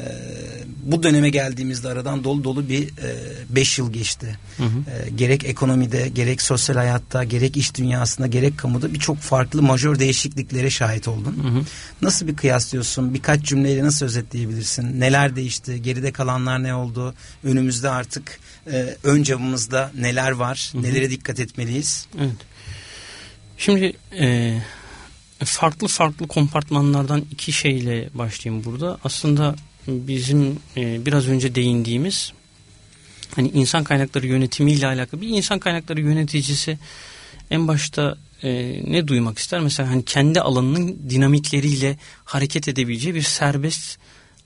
[0.82, 3.16] bu döneme geldiğimizde aradan dolu dolu bir e,
[3.48, 4.38] beş yıl geçti.
[4.56, 4.68] Hı hı.
[4.68, 10.70] E, gerek ekonomide, gerek sosyal hayatta, gerek iş dünyasında, gerek kamuda birçok farklı majör değişikliklere
[10.70, 11.36] şahit oldun.
[11.42, 11.64] Hı hı.
[12.02, 13.14] Nasıl bir kıyaslıyorsun?
[13.14, 15.00] Birkaç cümleyle nasıl özetleyebilirsin?
[15.00, 15.82] Neler değişti?
[15.82, 17.14] Geride kalanlar ne oldu?
[17.44, 18.40] Önümüzde artık
[18.72, 20.70] e, ön camımızda neler var?
[20.72, 20.82] Hı hı.
[20.82, 22.06] Nelere dikkat etmeliyiz?
[22.18, 22.36] Evet.
[23.58, 24.58] Şimdi e,
[25.44, 28.98] farklı farklı kompartmanlardan iki şeyle başlayayım burada.
[29.04, 29.54] Aslında
[29.86, 32.32] bizim e, biraz önce değindiğimiz
[33.34, 36.78] hani insan kaynakları yönetimiyle alakalı bir insan kaynakları yöneticisi
[37.50, 38.50] en başta e,
[38.92, 39.60] ne duymak ister?
[39.60, 43.98] Mesela hani kendi alanının dinamikleriyle hareket edebileceği bir serbest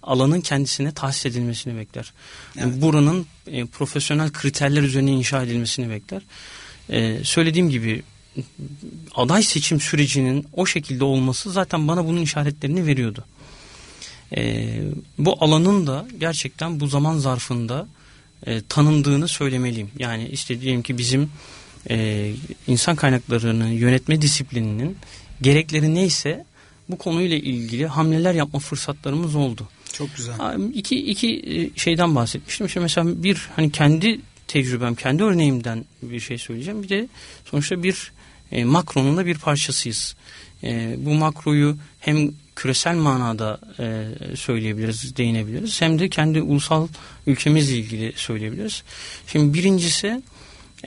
[0.03, 2.13] alanın kendisine tahsis edilmesini bekler.
[2.59, 2.83] Evet.
[2.83, 6.23] Buranın e, profesyonel kriterler üzerine inşa edilmesini bekler.
[6.91, 8.03] E, söylediğim gibi
[9.14, 13.25] aday seçim sürecinin o şekilde olması zaten bana bunun işaretlerini veriyordu.
[14.37, 14.81] E,
[15.18, 17.87] bu alanın da gerçekten bu zaman zarfında
[18.46, 19.90] e, tanındığını söylemeliyim.
[19.99, 21.31] Yani işte diyelim ki bizim
[21.90, 22.33] e,
[22.66, 24.96] insan kaynaklarını yönetme disiplininin
[25.42, 26.44] gerekleri neyse
[26.88, 29.68] bu konuyla ilgili hamleler yapma fırsatlarımız oldu.
[29.92, 30.35] Çok güzel.
[30.75, 32.66] İki, iki e, şeyden bahsetmiştim.
[32.66, 36.83] İşte mesela bir hani kendi tecrübem, kendi örneğimden bir şey söyleyeceğim.
[36.83, 37.09] Bir de
[37.51, 38.12] sonuçta bir
[38.53, 40.17] e, makronun da bir parçasıyız.
[40.63, 44.07] E, bu makroyu hem küresel manada e,
[44.37, 45.81] söyleyebiliriz, değinebiliriz.
[45.81, 46.89] Hem de kendi ulusal
[47.27, 48.83] ülkemizle ilgili söyleyebiliriz.
[49.27, 50.23] Şimdi birincisi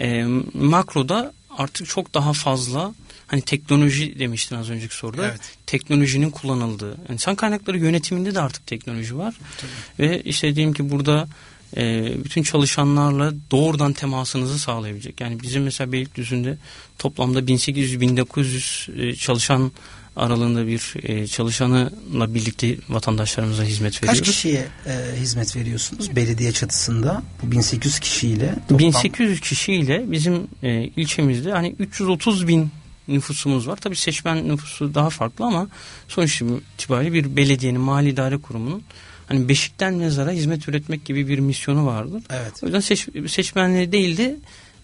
[0.02, 2.94] e, makroda artık çok daha fazla
[3.28, 5.28] hani teknoloji demiştin az önceki soruda.
[5.28, 5.42] Evet.
[5.66, 6.98] Teknolojinin kullanıldığı.
[7.10, 9.36] İnsan kaynakları yönetiminde de artık teknoloji var.
[9.58, 10.10] Tabii.
[10.10, 11.28] Ve işte diyelim ki burada
[11.78, 15.22] e, bütün çalışanlarla doğrudan temasınızı sağlayabilecek.
[15.22, 16.58] Yani bizim mesela Beylikdüzü'nde
[17.00, 19.72] toplamda 1800-1900 e, çalışan
[20.16, 24.20] aralığında bir e, çalışanla birlikte vatandaşlarımıza hizmet veriyoruz.
[24.20, 28.56] Kaç kişiye e, hizmet veriyorsunuz belediye çatısında bu 1800 kişiyle?
[28.70, 28.80] Toplam...
[28.80, 32.72] 1800 kişiyle bizim e, ilçemizde hani 330 bin
[33.08, 33.78] nüfusumuz var.
[33.78, 35.68] Tabii seçmen nüfusu daha farklı ama
[36.08, 38.84] sonuç itibariyle bir belediyenin mali idare kurumunun
[39.30, 42.24] hani beşikten mezara hizmet üretmek gibi bir misyonu vardır.
[42.30, 42.64] Evet.
[42.64, 44.36] O yüzden seç, seçmenleri değil de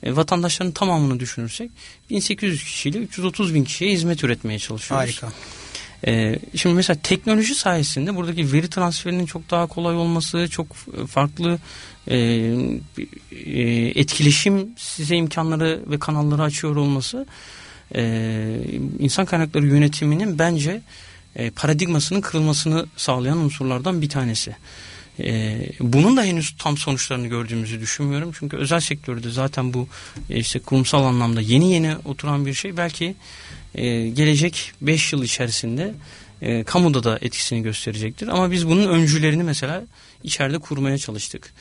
[0.03, 1.71] e, vatandaşların tamamını düşünürsek
[2.09, 5.07] 1800 kişiyle 330 bin kişiye hizmet üretmeye çalışıyoruz.
[5.07, 5.31] Harika.
[6.07, 10.67] Ee, şimdi mesela teknoloji sayesinde buradaki veri transferinin çok daha kolay olması, çok
[11.07, 11.59] farklı
[12.07, 12.17] e,
[13.45, 13.61] e,
[13.95, 17.25] etkileşim size imkanları ve kanalları açıyor olması
[17.95, 18.01] e,
[18.99, 20.81] insan kaynakları yönetiminin bence
[21.35, 24.55] e, paradigmasının kırılmasını sağlayan unsurlardan bir tanesi.
[25.19, 28.31] E, bunun da henüz tam sonuçlarını gördüğümüzü düşünmüyorum.
[28.39, 29.87] Çünkü özel sektörde zaten bu
[30.29, 32.77] e, işte kurumsal anlamda yeni yeni oturan bir şey.
[32.77, 33.15] Belki
[34.13, 35.93] gelecek 5 yıl içerisinde
[36.41, 38.27] e, kamuda da etkisini gösterecektir.
[38.27, 39.83] Ama biz bunun öncülerini mesela
[40.23, 41.53] içeride kurmaya çalıştık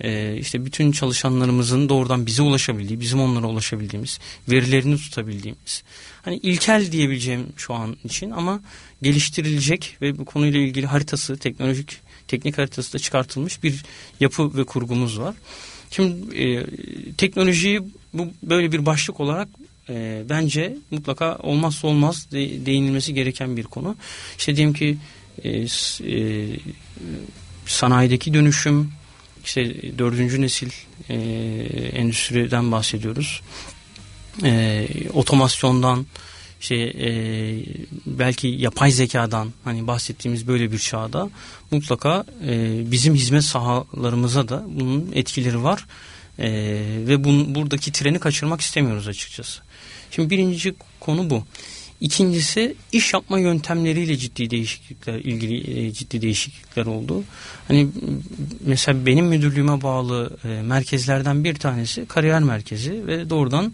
[0.00, 5.82] e, işte bütün çalışanlarımızın doğrudan bize ulaşabildiği, bizim onlara ulaşabildiğimiz, verilerini tutabildiğimiz.
[6.28, 8.60] Hani ilkel diyebileceğim şu an için ama
[9.02, 13.84] geliştirilecek ve bu konuyla ilgili haritası, teknolojik teknik haritası da çıkartılmış bir
[14.20, 15.34] yapı ve kurgumuz var.
[15.90, 16.66] Şimdi e,
[17.16, 17.80] teknolojiyi
[18.14, 19.48] bu böyle bir başlık olarak
[19.88, 23.96] e, bence mutlaka olmazsa olmaz de, değinilmesi gereken bir konu.
[24.38, 24.98] İşte diyelim ki
[25.44, 26.46] e, e,
[27.66, 28.92] sanayideki dönüşüm,
[29.44, 30.70] işte dördüncü nesil
[31.08, 31.14] e,
[31.92, 33.42] endüstriden bahsediyoruz.
[34.44, 36.06] E, otomasyondan,
[36.60, 37.10] şey e,
[38.06, 41.30] belki yapay zekadan hani bahsettiğimiz böyle bir çağda
[41.70, 45.86] mutlaka e, bizim hizmet sahalarımıza da bunun etkileri var
[46.38, 46.48] e,
[47.08, 49.60] ve bun, buradaki treni kaçırmak istemiyoruz açıkçası.
[50.10, 51.44] Şimdi birinci konu bu.
[52.00, 57.24] İkincisi iş yapma yöntemleriyle ciddi değişiklikler ilgili e, ciddi değişiklikler oldu.
[57.68, 57.88] Hani
[58.60, 63.72] mesela benim müdürlüğüme bağlı e, merkezlerden bir tanesi kariyer merkezi ve doğrudan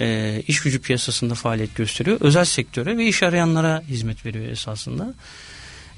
[0.00, 2.16] e, iş gücü piyasasında faaliyet gösteriyor.
[2.20, 5.14] Özel sektöre ve iş arayanlara hizmet veriyor esasında.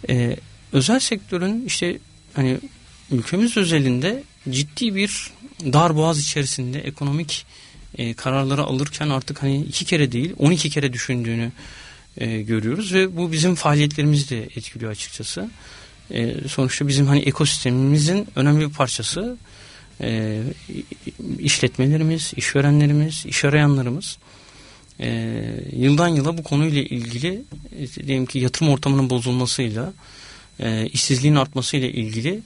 [0.09, 0.37] E,
[0.73, 1.99] özel sektörün işte
[2.35, 2.59] hani
[3.11, 5.31] ülkemiz özelinde ciddi bir
[5.73, 7.47] dar boğaz içerisinde ekonomik
[7.99, 11.53] e, kararları alırken artık hani iki kere değil 12 kere düşündüğünü
[12.17, 15.51] e, görüyoruz ve bu bizim faaliyetlerimizi de etkiliyor açıkçası.
[16.11, 19.37] E, sonuçta bizim hani ekosistemimizin önemli bir parçası
[20.03, 20.41] e,
[21.39, 24.19] işletmelerimiz, işverenlerimiz, iş arayanlarımız.
[25.01, 25.35] E,
[25.73, 27.43] yıldan yıla bu konuyla ilgili
[27.79, 29.93] e, diyelim ki yatırım ortamının bozulmasıyla
[30.61, 32.41] e, işsizliğin artmasıyla ilgili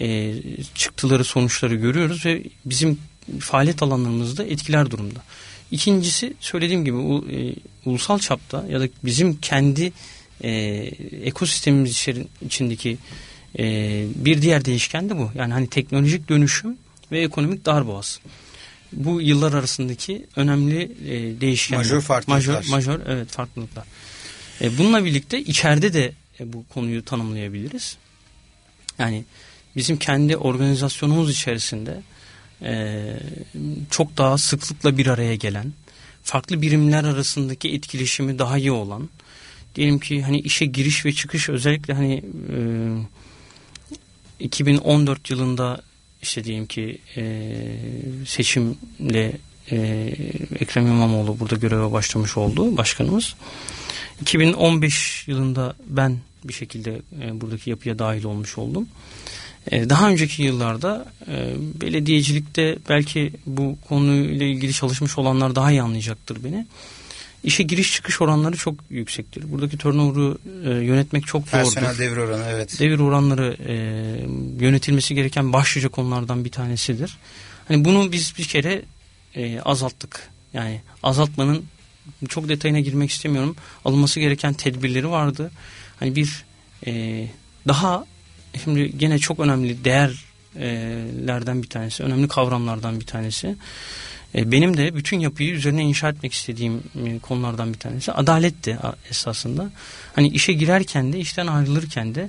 [0.00, 0.34] e,
[0.74, 2.98] çıktıları sonuçları görüyoruz ve bizim
[3.38, 5.22] faaliyet alanlarımızda etkiler durumda.
[5.70, 9.92] İkincisi söylediğim gibi u, e, ulusal çapta ya da bizim kendi
[10.40, 10.50] e,
[11.24, 12.08] ekosistemimiz
[12.46, 12.98] içindeki
[13.58, 13.64] e,
[14.16, 15.30] bir diğer değişken de bu.
[15.34, 16.76] Yani hani teknolojik dönüşüm
[17.12, 18.20] ve ekonomik darboğaz.
[18.92, 21.84] Bu yıllar arasındaki önemli e, değişkenler.
[21.84, 22.54] Majör farklılıklar.
[22.54, 23.84] Majör, majör evet farklılıklar.
[24.60, 27.96] E, bununla birlikte içeride de e, bu konuyu tanımlayabiliriz.
[28.98, 29.24] Yani
[29.76, 32.02] bizim kendi organizasyonumuz içerisinde
[32.62, 33.04] e,
[33.90, 35.72] çok daha sıklıkla bir araya gelen,
[36.22, 39.08] farklı birimler arasındaki etkileşimi daha iyi olan,
[39.74, 42.24] diyelim ki hani işe giriş ve çıkış özellikle hani
[44.40, 45.82] e, 2014 yılında
[46.26, 47.46] işte diyelim ki e,
[48.26, 49.32] seçimle
[49.70, 49.76] e,
[50.60, 53.34] Ekrem İmamoğlu burada göreve başlamış oldu başkanımız.
[54.20, 58.88] 2015 yılında ben bir şekilde e, buradaki yapıya dahil olmuş oldum.
[59.70, 66.44] E, daha önceki yıllarda e, belediyecilikte belki bu konuyla ilgili çalışmış olanlar daha iyi anlayacaktır
[66.44, 66.66] beni.
[67.44, 69.52] İşe giriş çıkış oranları çok yüksektir.
[69.52, 71.74] Buradaki turnover'u e, yönetmek çok zordur.
[71.74, 72.80] Personel devir oranı evet.
[72.80, 73.74] Devir oranları e,
[74.64, 77.18] yönetilmesi gereken başlıca konulardan bir tanesidir.
[77.68, 78.82] Hani bunu biz bir kere
[79.34, 80.28] e, azalttık.
[80.52, 81.64] Yani azaltmanın
[82.28, 83.56] çok detayına girmek istemiyorum.
[83.84, 85.50] Alınması gereken tedbirleri vardı.
[86.00, 86.44] Hani bir
[86.86, 87.24] e,
[87.68, 88.04] daha
[88.64, 93.56] şimdi gene çok önemli değerlerden bir tanesi, önemli kavramlardan bir tanesi.
[94.36, 98.78] E, benim de bütün yapıyı üzerine inşa etmek istediğim e, konulardan bir tanesi adaletti
[99.10, 99.70] esasında.
[100.14, 102.28] Hani işe girerken de işten ayrılırken de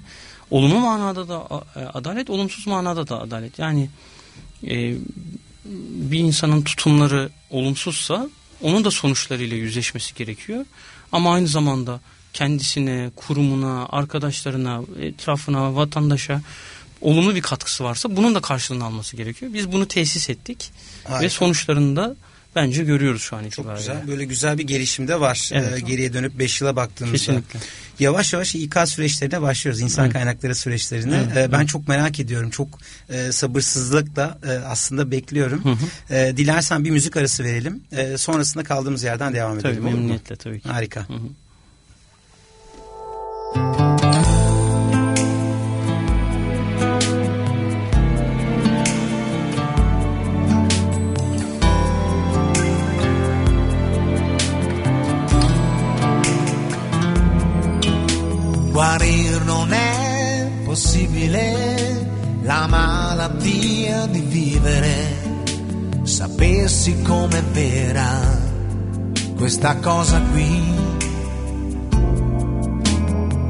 [0.52, 3.60] olumlu manada da e, adalet, olumsuz manada da adalet.
[3.60, 3.90] Yani
[6.10, 8.30] bir insanın tutumları olumsuzsa
[8.62, 10.66] onun da sonuçlarıyla yüzleşmesi gerekiyor.
[11.12, 12.00] Ama aynı zamanda
[12.34, 16.42] kendisine, kurumuna, arkadaşlarına, etrafına, vatandaşa
[17.02, 19.54] olumlu bir katkısı varsa bunun da karşılığını alması gerekiyor.
[19.54, 20.72] Biz bunu tesis ettik
[21.04, 21.26] Harika.
[21.26, 22.16] ve sonuçlarında
[22.56, 23.86] bence görüyoruz şu an itibariyle.
[23.86, 24.08] Çok güzel.
[24.08, 25.50] Böyle güzel bir gelişim de var.
[25.54, 25.74] Evet.
[25.78, 27.18] Ee, geriye dönüp 5 yıla baktığımızda.
[27.18, 27.60] Kesinlikle.
[28.00, 29.82] Yavaş yavaş İK süreçlerine başlıyoruz.
[29.82, 30.14] İnsan evet.
[30.14, 31.16] kaynakları süreçlerine.
[31.16, 31.38] Evet.
[31.38, 31.70] Ee, ben evet.
[31.70, 32.50] çok merak ediyorum.
[32.50, 32.68] Çok
[33.10, 35.66] e, sabırsızlıkla e, aslında bekliyorum.
[35.66, 36.16] Hı hı.
[36.16, 37.84] E, dilersen bir müzik arası verelim.
[37.92, 39.84] E, sonrasında kaldığımız yerden devam tabii, edelim.
[39.84, 40.70] Memnuniyetle tabii ki.
[40.70, 41.10] Harika.
[41.10, 41.28] Hı hı.
[58.78, 62.08] Guarir non è possibile
[62.44, 66.04] la malattia di vivere.
[66.04, 68.40] Sapessi com'è vera
[69.36, 70.62] questa cosa qui.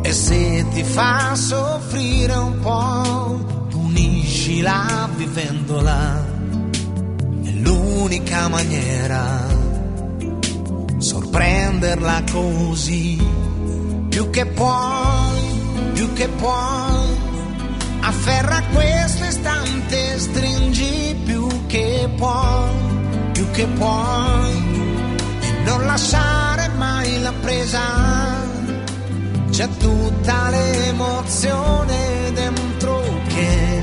[0.01, 6.25] E se ti fa soffrire un po', puniscila vivendola.
[7.43, 9.45] È l'unica maniera
[10.99, 13.47] sorprenderla così
[14.17, 17.19] più che puoi, più che puoi,
[17.99, 22.69] afferra questo istante, stringi più che puoi,
[23.33, 24.55] più che puoi,
[25.39, 27.79] e non lasciare mai la presa,
[29.51, 33.81] c'è tutta l'emozione dentro che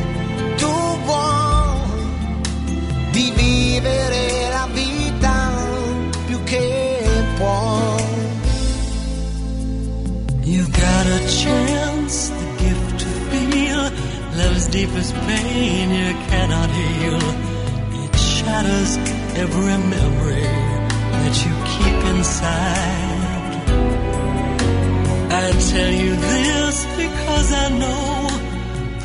[0.56, 1.78] tu vuoi
[3.12, 5.52] di vivere la vita
[6.26, 7.04] più che
[7.36, 7.93] puoi.
[10.46, 13.82] You've got a chance, the gift to feel
[14.36, 17.18] love's deepest pain you cannot heal.
[18.04, 18.98] It shatters
[19.40, 23.24] every memory that you keep inside.
[25.32, 28.28] I tell you this because I know.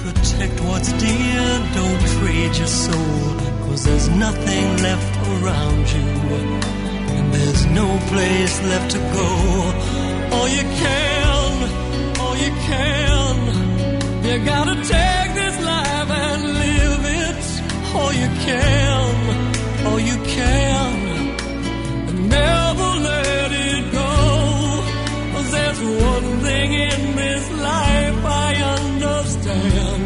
[0.04, 1.42] Protect what's dear,
[1.74, 3.40] don't trade your soul.
[3.64, 6.10] Cause there's nothing left around you.
[7.16, 10.36] And there's no place left to go.
[10.36, 11.19] All you can
[12.70, 13.36] can.
[14.28, 17.40] You gotta take this life and live it
[17.96, 20.94] all you can, all you can.
[22.10, 24.12] And never let it go.
[25.54, 30.02] There's one thing in this life I understand.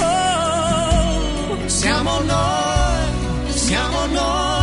[0.00, 4.55] Oh, siamo noi, siamo noi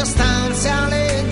[0.00, 1.29] una stanza legge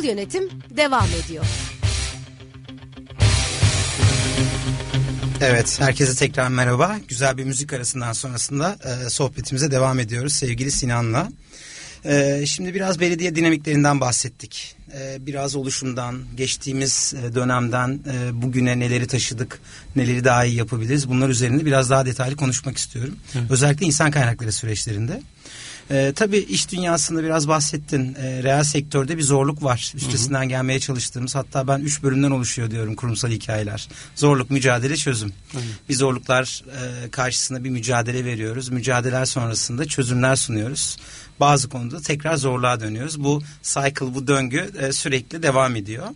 [0.00, 1.44] Kurumsal yönetim devam ediyor.
[5.40, 6.98] Evet, herkese tekrar merhaba.
[7.08, 11.28] Güzel bir müzik arasından sonrasında e, sohbetimize devam ediyoruz sevgili Sinan'la.
[12.04, 14.76] E, şimdi biraz belediye dinamiklerinden bahsettik.
[14.98, 19.60] E, biraz oluşumdan, geçtiğimiz e, dönemden e, bugüne neleri taşıdık,
[19.96, 21.08] neleri daha iyi yapabiliriz.
[21.08, 23.16] Bunlar üzerinde biraz daha detaylı konuşmak istiyorum.
[23.50, 25.20] Özellikle insan kaynakları süreçlerinde.
[25.90, 28.14] Ee, tabii iş dünyasında biraz bahsettin.
[28.14, 29.92] Ee, reel sektörde bir zorluk var.
[29.96, 33.88] Üstesinden gelmeye çalıştığımız hatta ben üç bölümden oluşuyor diyorum kurumsal hikayeler.
[34.14, 35.32] Zorluk, mücadele, çözüm.
[35.88, 38.68] Bir zorluklar e, karşısında bir mücadele veriyoruz.
[38.68, 40.96] Mücadeleler sonrasında çözümler sunuyoruz.
[41.40, 43.24] Bazı konuda tekrar zorluğa dönüyoruz.
[43.24, 46.06] Bu cycle, bu döngü e, sürekli devam ediyor.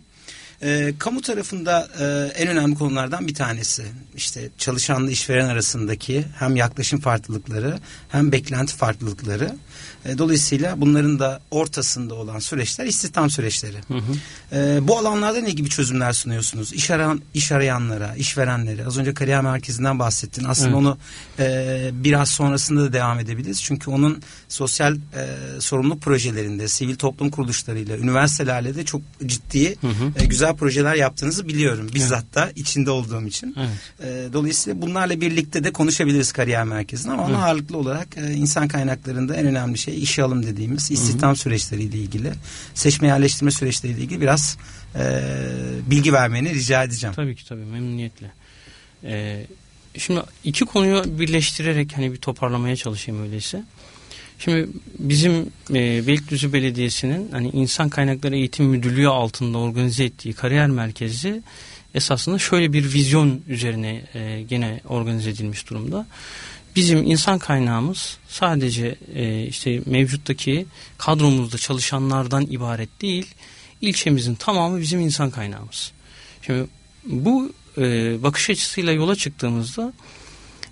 [0.61, 2.03] E, kamu tarafında e,
[2.41, 3.83] en önemli konulardan bir tanesi
[4.15, 7.79] işte çalışanla işveren arasındaki hem yaklaşım farklılıkları
[8.09, 9.55] hem beklenti farklılıkları.
[10.05, 13.77] E, dolayısıyla bunların da ortasında olan süreçler istihdam süreçleri.
[14.51, 16.73] E, bu alanlarda ne gibi çözümler sunuyorsunuz?
[16.73, 20.43] İş, arayan, iş arayanlara, işverenlere az önce kariyer merkezinden bahsettin.
[20.43, 20.77] Aslında Evet.
[20.77, 20.97] onu
[21.39, 23.63] e, biraz sonrasında da devam edebiliriz.
[23.63, 24.99] Çünkü onun sosyal e,
[25.59, 29.75] sorumluluk projelerinde, sivil toplum kuruluşlarıyla, üniversitelerle de çok ciddi
[30.19, 31.89] e, güzel projeler yaptığınızı biliyorum.
[31.95, 33.55] Bizzat da içinde olduğum için.
[33.57, 33.69] Evet.
[33.99, 39.35] E, dolayısıyla bunlarla birlikte de konuşabiliriz kariyer merkezinde ama ana ağırlıklı olarak e, insan kaynaklarında
[39.35, 42.31] en önemli şey işe alım dediğimiz istihdam süreçleriyle ilgili,
[42.73, 44.57] seçme yerleştirme süreçleriyle ilgili biraz
[44.95, 45.21] e,
[45.89, 47.15] bilgi vermeni rica edeceğim.
[47.15, 48.31] Tabii ki tabii memnuniyetle.
[49.03, 49.45] Ee,
[49.97, 53.63] şimdi iki konuyu birleştirerek hani bir toparlamaya çalışayım öyleyse.
[54.39, 54.69] Şimdi
[54.99, 55.33] bizim
[55.69, 61.41] e, Beylikdüzü Belediyesi'nin hani insan kaynakları eğitim müdürlüğü altında organize ettiği kariyer merkezi
[61.95, 66.07] esasında şöyle bir vizyon üzerine e, gene organize edilmiş durumda.
[66.75, 70.65] Bizim insan kaynağımız sadece e, işte mevcuttaki
[70.97, 73.25] kadromuzda çalışanlardan ibaret değil,
[73.81, 75.91] ilçemizin tamamı bizim insan kaynağımız.
[76.41, 76.67] Şimdi
[77.05, 77.83] bu e,
[78.23, 79.93] bakış açısıyla yola çıktığımızda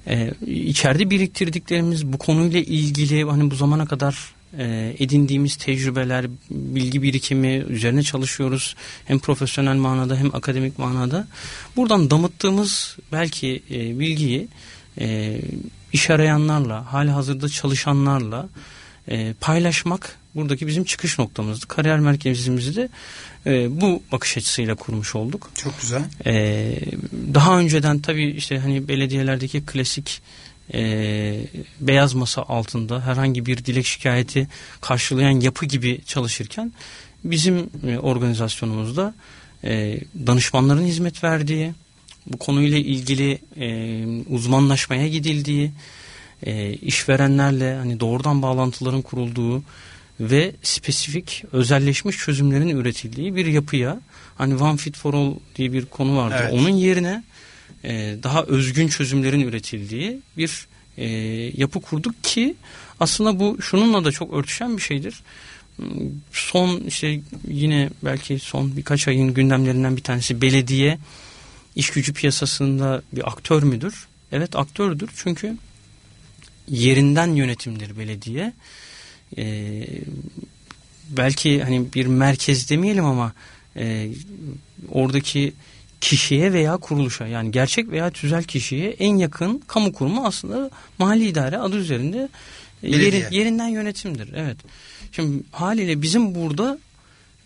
[0.08, 7.48] e, içeride biriktirdiklerimiz bu konuyla ilgili hani bu zamana kadar e, edindiğimiz tecrübeler, bilgi birikimi
[7.48, 8.76] üzerine çalışıyoruz.
[9.06, 11.28] Hem profesyonel manada hem akademik manada.
[11.76, 14.48] Buradan damıttığımız belki e, bilgiyi
[15.00, 15.40] e,
[15.94, 18.50] iş arayanlarla, hali hazırda çalışanlarla
[19.08, 21.68] e, paylaşmak buradaki bizim çıkış noktamızdı.
[21.68, 22.90] Kariyer merkezimizi de
[23.46, 25.52] e, bu bakış açısıyla kurmuş olduk.
[25.56, 26.02] Çok güzel.
[26.26, 26.80] Ee,
[27.34, 30.22] daha önceden tabii işte hani belediyelerdeki klasik
[30.74, 30.82] e,
[31.80, 34.48] beyaz masa altında herhangi bir dilek şikayeti
[34.82, 36.74] karşılayan yapı gibi çalışırken
[37.24, 39.14] bizim e, organizasyonumuzda
[39.64, 41.74] e, danışmanların hizmet verdiği,
[42.28, 45.72] bu konuyla ilgili e, uzmanlaşmaya gidildiği,
[46.46, 49.64] e, işverenlerle hani doğrudan bağlantıların kurulduğu
[50.20, 54.00] ve spesifik özelleşmiş çözümlerin üretildiği bir yapıya
[54.38, 56.36] hani One Fit for All diye bir konu vardı.
[56.42, 56.54] Evet.
[56.54, 57.24] Onun yerine
[57.84, 61.08] e, daha özgün çözümlerin üretildiği bir e,
[61.58, 62.56] yapı kurduk ki
[63.00, 65.24] aslında bu şununla da çok örtüşen bir şeydir.
[66.32, 70.98] Son işte yine belki son birkaç ayın gündemlerinden bir tanesi belediye
[71.76, 74.08] iş gücü piyasasında bir aktör müdür?
[74.32, 75.58] Evet aktördür çünkü
[76.68, 78.54] yerinden yönetimdir belediye.
[79.38, 79.88] Ee,
[81.10, 83.34] belki hani bir merkez demeyelim ama
[83.76, 84.10] e,
[84.92, 85.54] oradaki
[86.02, 90.70] kişiye veya kuruluşa yani gerçek veya tüzel kişiye en yakın kamu kurumu aslında
[91.00, 92.30] mahalli idare adı üzerinde
[92.84, 93.22] e, Belediye.
[93.24, 94.30] yeri- yerinden yönetimdir.
[94.36, 94.58] Evet.
[95.12, 96.78] Şimdi haliyle bizim burada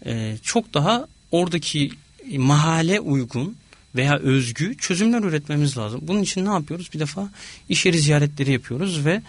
[0.06, 1.92] e, çok daha oradaki
[2.38, 3.56] mahalle uygun
[3.96, 6.00] veya özgü çözümler üretmemiz lazım.
[6.04, 6.90] Bunun için ne yapıyoruz?
[6.94, 7.30] Bir defa
[7.70, 9.22] iş yeri ziyaretleri yapıyoruz ve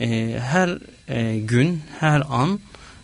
[0.00, 0.78] e, her
[1.08, 2.60] e, gün, her an,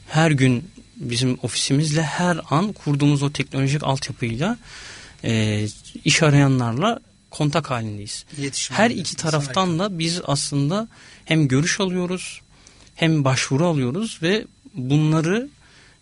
[0.09, 0.65] her gün
[0.97, 4.59] bizim ofisimizle her an kurduğumuz o teknolojik altyapıyla
[5.25, 5.65] e,
[6.05, 8.25] iş arayanlarla kontak halindeyiz.
[8.39, 10.89] İletişim Her iki taraftan da biz aslında
[11.25, 12.41] hem görüş alıyoruz
[12.95, 15.49] hem başvuru alıyoruz ve bunları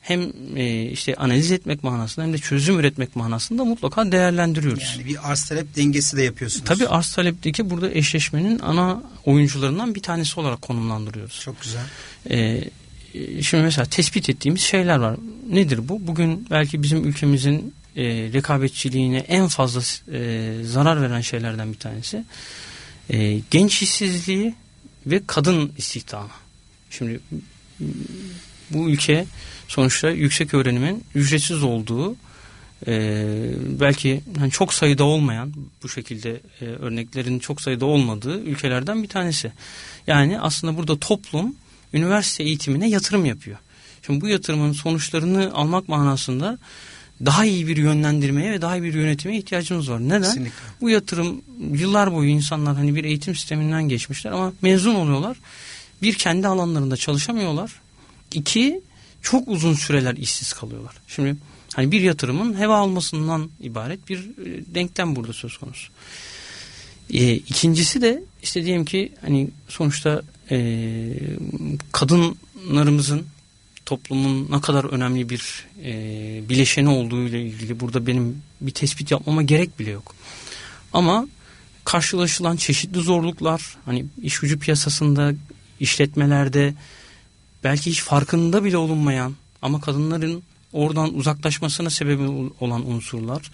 [0.00, 4.94] hem e, işte analiz etmek manasında hem de çözüm üretmek manasında mutlaka değerlendiriyoruz.
[4.96, 6.64] Yani bir arz talep dengesi de yapıyorsunuz.
[6.64, 11.40] Tabii arz talepteki burada eşleşmenin ana oyuncularından bir tanesi olarak konumlandırıyoruz.
[11.40, 11.82] Çok güzel.
[12.30, 12.70] Ee,
[13.42, 15.16] şimdi mesela tespit ettiğimiz şeyler var.
[15.50, 16.06] Nedir bu?
[16.06, 19.80] Bugün belki bizim ülkemizin e, rekabetçiliğine en fazla
[20.16, 22.24] e, zarar veren şeylerden bir tanesi.
[23.10, 24.54] E, genç işsizliği
[25.06, 26.28] ve kadın istihdamı.
[26.90, 27.20] Şimdi
[28.70, 29.26] bu ülke
[29.70, 32.16] sonuçta yüksek öğrenimin ücretsiz olduğu
[32.86, 33.14] e,
[33.80, 35.52] belki hani çok sayıda olmayan
[35.82, 39.52] bu şekilde e, örneklerin çok sayıda olmadığı ülkelerden bir tanesi.
[40.06, 41.54] Yani aslında burada toplum
[41.92, 43.58] üniversite eğitimine yatırım yapıyor.
[44.06, 46.58] Şimdi bu yatırımın sonuçlarını almak manasında
[47.24, 50.00] daha iyi bir yönlendirmeye ve daha iyi bir yönetime ihtiyacımız var.
[50.00, 50.22] Neden?
[50.22, 50.62] Kesinlikle.
[50.80, 51.42] Bu yatırım
[51.72, 55.36] yıllar boyu insanlar hani bir eğitim sisteminden geçmişler ama mezun oluyorlar.
[56.02, 57.72] Bir kendi alanlarında çalışamıyorlar.
[58.32, 58.80] İki
[59.22, 60.94] çok uzun süreler işsiz kalıyorlar.
[61.08, 61.36] Şimdi
[61.74, 65.92] hani bir yatırımın heva almasından ibaret bir e, denklem burada söz konusu.
[67.12, 71.12] E, ikincisi de işte diyelim ki hani sonuçta e,
[71.92, 73.26] kadınlarımızın
[73.86, 75.92] toplumun ne kadar önemli bir e,
[76.48, 80.14] bileşeni olduğu ile ilgili burada benim bir tespit yapmama gerek bile yok.
[80.92, 81.28] Ama
[81.84, 85.34] karşılaşılan çeşitli zorluklar hani iş gücü piyasasında
[85.80, 86.74] işletmelerde
[87.64, 90.42] belki hiç farkında bile olunmayan ama kadınların
[90.72, 93.50] oradan uzaklaşmasına sebebi olan unsurlar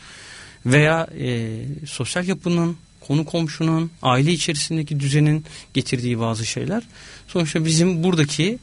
[0.67, 5.45] veya e, sosyal yapının konu komşunun aile içerisindeki düzenin
[5.75, 6.83] getirdiği bazı şeyler
[7.29, 8.59] sonuçta bizim buradaki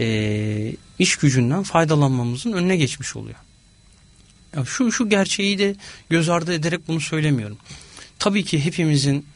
[0.00, 3.36] e, iş gücünden faydalanmamızın önüne geçmiş oluyor.
[4.56, 5.76] Ya şu şu gerçeği de
[6.10, 7.56] göz ardı ederek bunu söylemiyorum.
[8.18, 9.26] Tabii ki hepimizin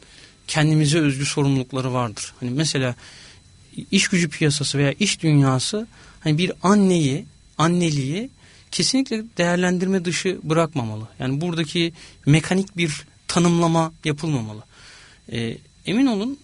[0.47, 2.33] kendimize özgü sorumlulukları vardır.
[2.39, 2.95] Hani mesela
[3.91, 5.87] iş gücü piyasası veya iş dünyası
[6.19, 7.25] hani bir anneyi,
[7.57, 8.29] anneliği
[8.71, 11.07] kesinlikle değerlendirme dışı bırakmamalı.
[11.19, 11.93] Yani buradaki
[12.25, 14.63] mekanik bir tanımlama yapılmamalı.
[15.31, 16.39] E, emin olun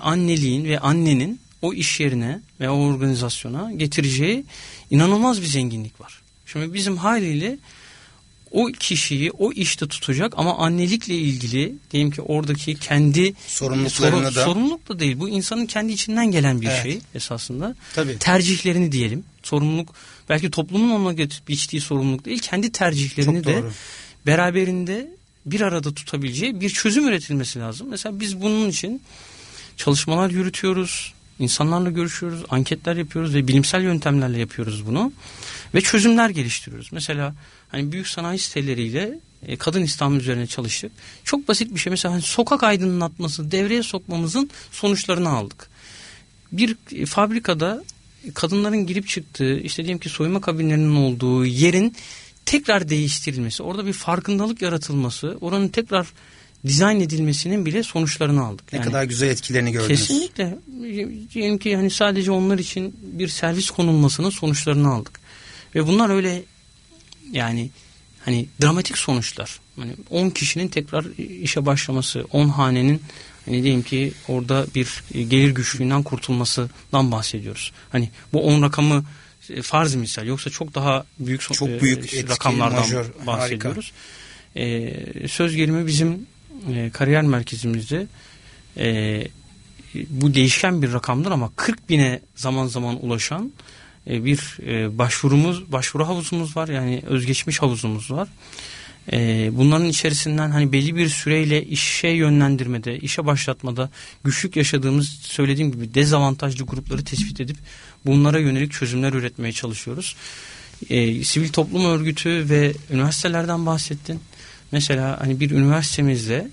[0.00, 4.44] anneliğin ve annenin o iş yerine ve o organizasyona getireceği
[4.90, 6.22] inanılmaz bir zenginlik var.
[6.46, 7.58] Şimdi bizim haliyle
[8.52, 14.44] o kişiyi o işte tutacak ama annelikle ilgili diyelim ki oradaki kendi Sorumluluklarını sorun, da.
[14.44, 16.82] sorumluluk da değil bu insanın kendi içinden gelen bir Evet.
[16.82, 17.76] şey esasında.
[17.94, 18.18] Tabii.
[18.18, 19.24] Tercihlerini diyelim.
[19.42, 19.94] Sorumluluk
[20.28, 23.62] belki toplumun ona getirip biçtiği sorumluluk değil kendi tercihlerini de
[24.26, 25.10] beraberinde
[25.46, 27.88] bir arada tutabileceği bir çözüm üretilmesi lazım.
[27.90, 29.02] Mesela biz bunun için
[29.76, 35.12] çalışmalar yürütüyoruz, insanlarla görüşüyoruz, anketler yapıyoruz ve bilimsel yöntemlerle yapıyoruz bunu
[35.74, 36.88] ve çözümler geliştiriyoruz.
[36.92, 37.34] Mesela
[37.72, 40.92] hani büyük sanayi siteleriyle e, kadın İslam üzerine çalıştık.
[41.24, 45.68] Çok basit bir şey mesela hani sokak aydınlatması devreye sokmamızın sonuçlarını aldık.
[46.52, 47.84] Bir e, fabrikada
[48.34, 51.96] kadınların girip çıktığı işte diyelim ki soyma kabinlerinin olduğu yerin
[52.46, 56.06] tekrar değiştirilmesi, orada bir farkındalık yaratılması, oranın tekrar
[56.66, 58.72] dizayn edilmesinin bile sonuçlarını aldık.
[58.72, 60.00] Ne Yani kadar güzel etkilerini gördünüz.
[60.00, 60.58] Kesinlikle.
[61.34, 65.20] Diyelim ki hani sadece onlar için bir servis konulmasının sonuçlarını aldık.
[65.74, 66.42] Ve bunlar öyle
[67.32, 67.70] yani
[68.24, 69.60] hani dramatik sonuçlar.
[69.76, 73.02] Hani 10 kişinin tekrar işe başlaması, 10 hanenin
[73.44, 77.72] hani diyelim ki orada bir gelir güçlüğünden kurtulmasından bahsediyoruz.
[77.92, 79.04] Hani bu 10 rakamı
[79.50, 83.92] e, farz misal yoksa çok daha büyük Çok e, büyük işte etki, rakamlardan majör, bahsediyoruz.
[84.56, 86.26] E, söz gelimi bizim
[86.74, 88.06] e, kariyer merkezimizde
[88.76, 89.22] e,
[89.94, 93.52] bu değişken bir rakamdır ama 40 bine zaman zaman ulaşan
[94.10, 96.68] e, bir e, başvurumuz, başvuru havuzumuz var.
[96.68, 98.28] Yani özgeçmiş havuzumuz var.
[99.12, 103.90] E, bunların içerisinden hani belli bir süreyle işe yönlendirmede, işe başlatmada
[104.24, 107.56] güçlük yaşadığımız söylediğim gibi dezavantajlı grupları tespit edip
[108.06, 110.16] bunlara yönelik çözümler üretmeye çalışıyoruz.
[110.90, 114.20] E, sivil toplum örgütü ve üniversitelerden bahsettin.
[114.72, 116.48] Mesela hani bir üniversitemizde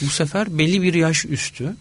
[0.00, 1.76] bu sefer belli bir yaş üstü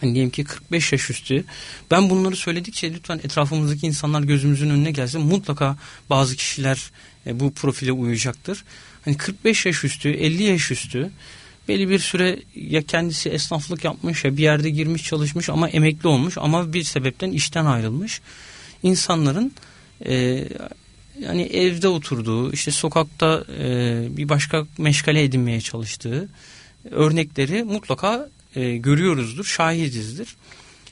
[0.00, 1.44] hani diyelim ki 45 yaş üstü.
[1.90, 5.76] Ben bunları söyledikçe lütfen etrafımızdaki insanlar gözümüzün önüne gelsin mutlaka
[6.10, 6.90] bazı kişiler
[7.26, 8.64] e, bu profile uyacaktır.
[9.04, 11.10] Hani 45 yaş üstü 50 yaş üstü.
[11.68, 16.38] Belli bir süre ya kendisi esnaflık yapmış ya bir yerde girmiş çalışmış ama emekli olmuş
[16.38, 18.20] ama bir sebepten işten ayrılmış.
[18.82, 19.52] İnsanların
[20.06, 20.44] e,
[21.20, 23.66] yani evde oturduğu işte sokakta e,
[24.16, 26.28] bir başka meşgale edinmeye çalıştığı
[26.90, 30.36] örnekleri mutlaka e, görüyoruzdur, şahidizdir.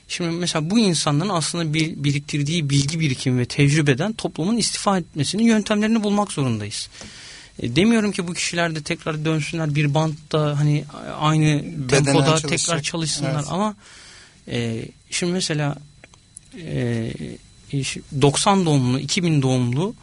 [0.07, 6.03] Şimdi mesela bu insanların aslında bir, biriktirdiği bilgi birikimi ve tecrübeden toplumun istifa etmesinin yöntemlerini
[6.03, 6.89] bulmak zorundayız.
[7.59, 10.85] E, demiyorum ki bu kişiler de tekrar dönsünler bir bantta hani
[11.19, 12.49] aynı tempoda çalışacak.
[12.49, 13.45] tekrar çalışsınlar Evet.
[13.49, 13.75] ama
[14.47, 15.75] e, şimdi mesela
[16.61, 17.13] e,
[17.71, 19.95] iş- 90 doğumlu, 2000 doğumlu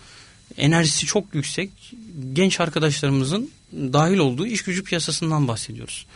[0.57, 1.71] enerjisi çok yüksek
[2.33, 6.07] genç arkadaşlarımızın dahil olduğu iş gücü piyasasından bahsediyoruz.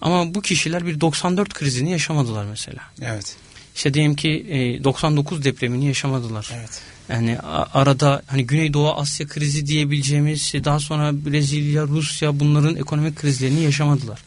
[0.00, 2.82] Ama bu kişiler bir 94 krizini yaşamadılar mesela.
[3.02, 3.36] Evet.
[3.76, 6.50] İşte diyelim ki e, 99 depremini yaşamadılar.
[6.54, 6.82] Evet.
[7.08, 7.38] Yani
[7.74, 14.22] arada hani Güneydoğu Asya krizi diyebileceğimiz şey, daha sonra Brezilya, Rusya bunların ekonomik krizlerini yaşamadılar.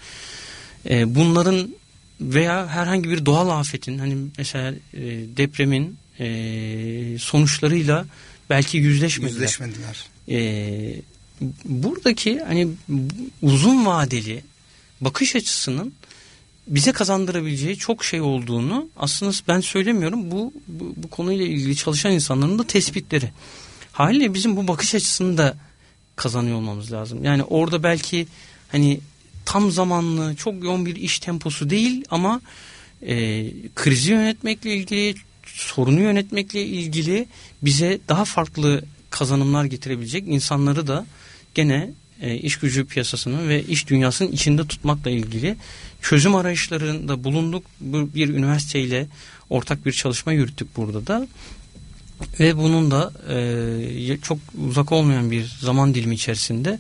[0.90, 1.76] E, bunların
[2.22, 5.02] veya herhangi bir doğal afetin hani mesela e,
[5.38, 8.06] depremin e, sonuçlarıyla
[8.50, 9.34] belki yüzleşmediler.
[9.34, 10.06] Yüzleşmediler.
[10.30, 11.02] E,
[11.66, 12.68] buradaki hani
[13.42, 14.42] uzun vadeli
[15.02, 15.94] bakış açısının
[16.68, 20.32] bize kazandırabileceği çok şey olduğunu aslında ben söylemiyorum.
[20.32, 23.32] Bu, bu, bu konuyla ilgili çalışan insanların da tespitleri.
[23.92, 25.58] Haliyle bizim bu bakış açısını da
[26.16, 27.24] kazanıyor olmamız lazım.
[27.24, 28.28] Yani orada belki
[28.72, 29.00] hani
[29.46, 32.42] tam zamanlı çok yoğun bir iş temposu değil ama
[33.02, 33.46] e,
[33.76, 37.28] krizi yönetmekle ilgili sorunu yönetmekle ilgili
[37.62, 41.06] bize daha farklı kazanımlar getirebilecek insanları da
[41.56, 41.92] gene
[42.22, 45.56] e, iş gücü piyasasını ve iş dünyasının içinde tutmakla ilgili
[46.02, 47.64] çözüm arayışlarında bulunduk.
[47.82, 49.08] Bu bir üniversiteyle
[49.50, 51.28] ortak bir çalışma yürüttük burada da.
[52.40, 54.38] Ve bunun da e, çok
[54.68, 56.80] uzak olmayan bir zaman dilimi içerisinde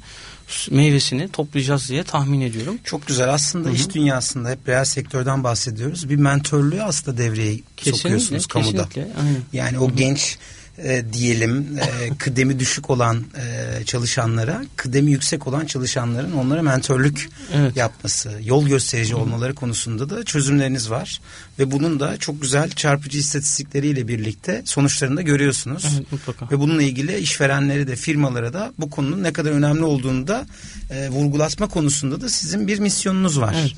[0.71, 2.79] meyvesini toplayacağız diye tahmin ediyorum.
[2.83, 3.33] Çok güzel.
[3.33, 3.75] Aslında Hı-hı.
[3.75, 6.09] iş dünyasında hep reel sektörden bahsediyoruz.
[6.09, 8.71] Bir mentörlüğü aslında devreye kesinlikle, sokuyorsunuz kamuda.
[8.71, 9.41] Kesinlikle, aynen.
[9.53, 9.95] Yani o Hı-hı.
[9.95, 10.37] genç
[10.77, 17.77] e, diyelim e, kıdemi düşük olan e, çalışanlara kıdemi yüksek olan çalışanların onlara mentörlük evet.
[17.77, 19.17] yapması, yol gösterici Hı.
[19.17, 21.21] olmaları konusunda da çözümleriniz var
[21.59, 25.85] ve bunun da çok güzel çarpıcı istatistikleriyle birlikte sonuçlarını da görüyorsunuz.
[25.95, 26.49] Evet, mutlaka.
[26.51, 30.45] Ve bununla ilgili işverenleri de firmalara da bu konunun ne kadar önemli olduğunu da
[30.89, 33.55] e, vurgulatma konusunda da sizin bir misyonunuz var.
[33.61, 33.71] Evet.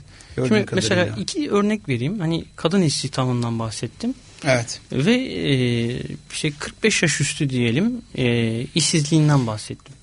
[0.48, 2.20] Şimdi mesela iki örnek vereyim.
[2.20, 4.14] Hani kadın istihdamından bahsettim.
[4.44, 4.82] Evet.
[4.92, 5.54] Ve e,
[6.34, 9.96] şey 45 yaş üstü diyelim e, işsizliğinden bahsettim.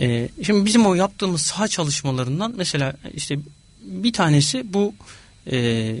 [0.00, 3.38] E, şimdi bizim o yaptığımız saha çalışmalarından mesela işte
[3.82, 4.94] bir tanesi bu
[5.50, 5.96] e,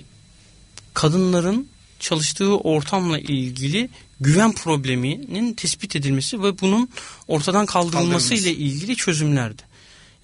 [0.94, 1.68] kadınların
[2.00, 3.88] çalıştığı ortamla ilgili
[4.20, 6.88] güven probleminin tespit edilmesi ve bunun
[7.28, 9.62] ortadan kaldırılması ile ilgili çözümlerdi.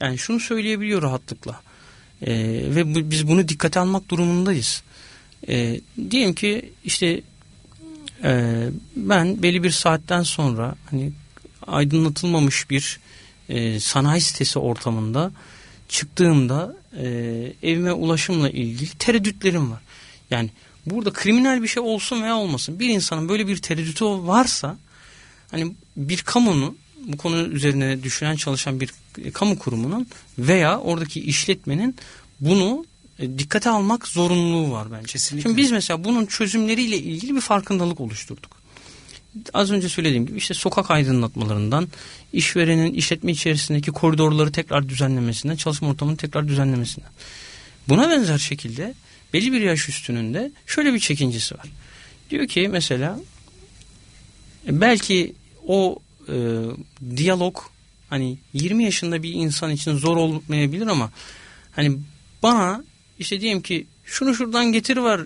[0.01, 1.61] Yani şunu söyleyebiliyor rahatlıkla.
[2.23, 2.33] E,
[2.75, 4.83] ve bu, biz bunu dikkate almak durumundayız.
[5.49, 5.81] E,
[6.11, 7.21] diyelim ki işte
[8.25, 8.63] e,
[8.97, 11.13] ben belli bir saatten sonra hani
[11.67, 13.01] aydınlatılmamış bir
[13.49, 15.33] e, sanayi sitesi ortamında
[15.89, 17.07] çıktığımda e,
[17.63, 19.81] evime ulaşımla ilgili tereddütlerim var.
[20.31, 20.51] Yani
[20.87, 24.77] burada kriminal bir şey olsun veya olmasın bir insanın böyle bir tereddütü varsa
[25.51, 28.91] hani bir kamunun bu konu üzerine düşünen çalışan bir
[29.33, 30.07] kamu kurumunun
[30.39, 31.97] veya oradaki işletmenin
[32.41, 32.85] bunu
[33.19, 35.07] e, dikkate almak zorunluluğu var bence.
[35.07, 35.49] Kesinlikle.
[35.49, 38.57] Şimdi biz mesela bunun çözümleriyle ilgili bir farkındalık oluşturduk.
[39.55, 41.89] Az önce söylediğim gibi işte sokak aydınlatmalarından,
[42.33, 47.11] işverenin işletme içerisindeki koridorları tekrar düzenlemesinden, çalışma ortamını tekrar düzenlemesinden.
[47.89, 48.95] Buna benzer şekilde
[49.33, 51.67] belli bir yaş üstünün de şöyle bir çekincesi var.
[52.31, 53.21] Diyor ki mesela
[54.67, 55.35] e, belki
[55.67, 55.99] o
[56.29, 56.35] e,
[57.17, 57.59] diyalog
[58.11, 61.11] hani 20 yaşında bir insan için zor olmayabilir ama
[61.73, 61.99] hani
[62.43, 62.85] bana
[63.19, 65.21] işte diyelim ki şunu şuradan getir var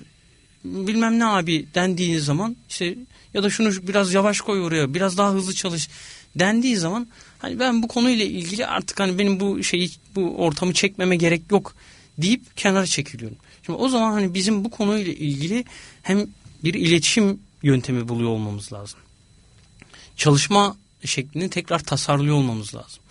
[0.64, 2.96] bilmem ne abi dendiği zaman işte
[3.34, 5.88] ya da şunu biraz yavaş koy oraya biraz daha hızlı çalış
[6.36, 7.06] dendiği zaman
[7.38, 11.74] hani ben bu konuyla ilgili artık hani benim bu şeyi bu ortamı çekmeme gerek yok
[12.18, 13.38] deyip kenara çekiliyorum.
[13.66, 15.64] Şimdi o zaman hani bizim bu konuyla ilgili
[16.02, 16.26] hem
[16.64, 19.00] bir iletişim yöntemi buluyor olmamız lazım.
[20.16, 23.02] Çalışma şeklini tekrar tasarlıyor olmamız lazım.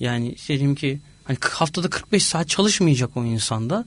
[0.00, 0.98] Yani diyelim ki
[1.30, 3.84] hani haftada 45 saat çalışmayacak o insanda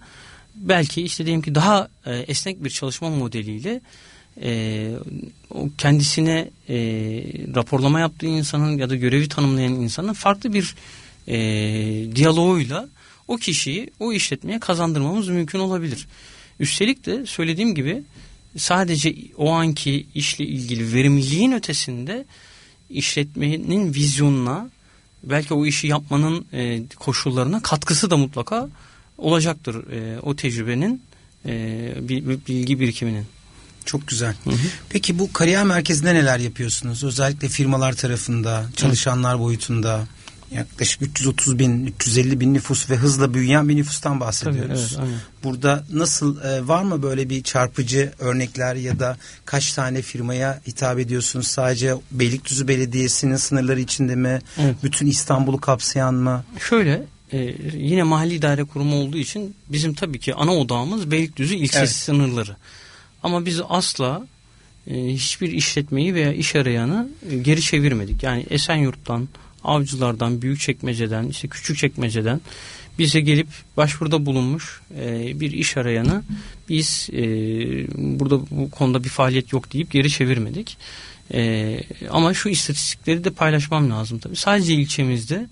[0.56, 3.82] belki işte diyelim ki daha e, esnek bir çalışma modeliyle
[4.42, 4.92] e,
[5.50, 6.76] o kendisine e,
[7.56, 10.76] raporlama yaptığı insanın ya da görevi tanımlayan insanın farklı bir
[11.28, 11.36] e,
[12.16, 12.90] diyaloğuyla
[13.28, 16.08] o kişiyi o işletmeye kazandırmamız mümkün olabilir.
[16.60, 18.04] Üstelik de söylediğim gibi
[18.58, 22.26] sadece o anki işle ilgili verimliliğin ötesinde
[22.90, 24.70] işletmenin vizyonuna
[25.24, 28.70] belki o işi yapmanın e, koşullarına katkısı da mutlaka
[29.18, 31.02] olacaktır e, o tecrübenin
[31.46, 31.94] e,
[32.48, 33.26] bilgi birikiminin.
[33.86, 34.36] Çok güzel.
[34.44, 34.68] Hı hı.
[34.90, 37.04] Peki bu kariyer merkezinde neler yapıyorsunuz?
[37.04, 39.40] Özellikle firmalar tarafında, çalışanlar hı.
[39.40, 40.08] boyutunda
[40.54, 44.94] yaklaşık 330 bin, 350 bin nüfus ve hızla büyüyen bir nüfustan bahsediyoruz.
[44.96, 50.02] Tabii, evet, Burada nasıl e, var mı böyle bir çarpıcı örnekler ya da kaç tane
[50.02, 51.48] firmaya hitap ediyorsunuz?
[51.48, 54.42] Sadece Beylikdüzü Belediyesi'nin sınırları içinde mi?
[54.58, 54.76] Evet.
[54.84, 56.44] Bütün İstanbul'u kapsayan mı?
[56.70, 61.78] Şöyle e, yine mahalli idare kurumu olduğu için bizim tabii ki ana odağımız Beylikdüzü ilçesi
[61.78, 61.90] evet.
[61.90, 62.56] sınırları.
[63.24, 64.28] Ama biz asla
[64.88, 68.24] e, hiçbir işletmeyi veya iş arayanı e, geri çevirmedik.
[68.24, 69.30] Yani Esenyurt'tan,
[69.64, 72.42] Avcılardan, Büyükçekmece'den, işte Küçükçekmece'den
[73.00, 73.48] bize gelip
[73.78, 76.24] başvuruda bulunmuş e, bir iş arayanı
[76.70, 77.24] biz e,
[78.20, 80.78] burada bu konuda bir faaliyet yok deyip geri çevirmedik.
[81.34, 84.36] E, ama şu istatistikleri de paylaşmam lazım tabii.
[84.36, 85.48] Sadece ilçemizde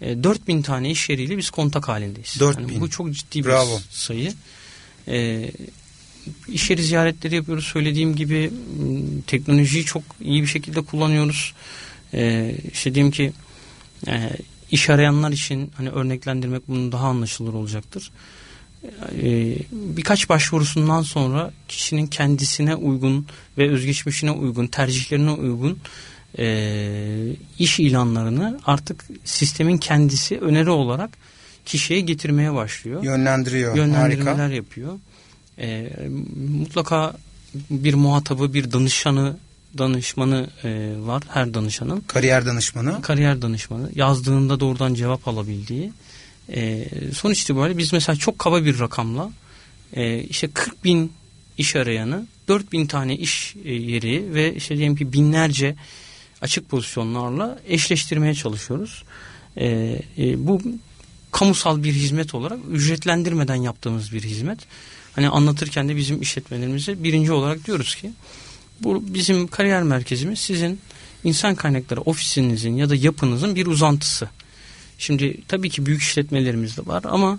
[0.00, 2.40] e, 4000 tane iş yeriyle biz kontak halindeyiz.
[2.40, 2.68] 4000.
[2.68, 3.80] Yani bu çok ciddi bir Bravo.
[3.90, 4.32] sayı.
[5.08, 5.50] E,
[6.48, 7.64] iş yeri ziyaretleri yapıyoruz.
[7.64, 8.50] Söylediğim gibi
[9.26, 11.54] teknolojiyi çok iyi bir şekilde kullanıyoruz.
[12.14, 13.32] E, işte diyeyim ki
[14.06, 14.30] e,
[14.70, 18.10] iş arayanlar için hani örneklendirmek bunun daha anlaşılır olacaktır.
[19.22, 23.26] e, birkaç başvurusundan sonra kişinin kendisine uygun
[23.58, 25.78] ve özgeçmişine uygun, tercihlerine uygun
[26.38, 31.10] e, iş ilanlarını artık sistemin kendisi öneri olarak
[31.66, 33.04] kişiye getirmeye başlıyor.
[33.04, 33.76] Yönlendiriyor.
[33.76, 34.54] Yönlendirmeler Harika.
[34.54, 34.98] yapıyor.
[35.58, 35.90] E,
[36.58, 37.16] mutlaka
[37.70, 39.36] bir muhatabı, bir danışanı,
[39.78, 42.00] danışmanı e, var her danışanın.
[42.00, 43.02] Kariyer danışmanı.
[43.02, 43.90] Kariyer danışmanı.
[43.94, 45.92] Yazdığında doğrudan cevap alabildiği.
[46.48, 49.30] E, sonuç itibariyle biz mesela çok kaba bir rakamla
[49.92, 51.12] e, işte 40 bin
[51.58, 55.76] iş arayanı 4 bin tane iş e, yeri ve işte diyelim ki binlerce
[56.40, 59.02] açık pozisyonlarla eşleştirmeye çalışıyoruz.
[59.56, 59.66] E,
[60.18, 60.62] e, bu
[61.32, 64.58] kamusal bir hizmet olarak ücretlendirmeden yaptığımız bir hizmet.
[65.14, 68.10] Hani anlatırken de bizim işletmelerimize birinci olarak diyoruz ki
[68.80, 70.80] bu bizim kariyer merkezimiz sizin
[71.24, 74.28] insan kaynakları ofisinizin ya da yapınızın bir uzantısı.
[74.98, 77.38] Şimdi tabii ki büyük işletmelerimiz de var ama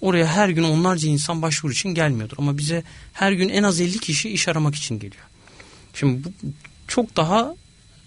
[0.00, 2.36] oraya her gün onlarca insan başvuru için gelmiyordur.
[2.38, 2.82] Ama bize
[3.12, 5.24] her gün en az 50 kişi iş aramak için geliyor.
[5.94, 6.28] Şimdi bu
[6.88, 7.54] çok daha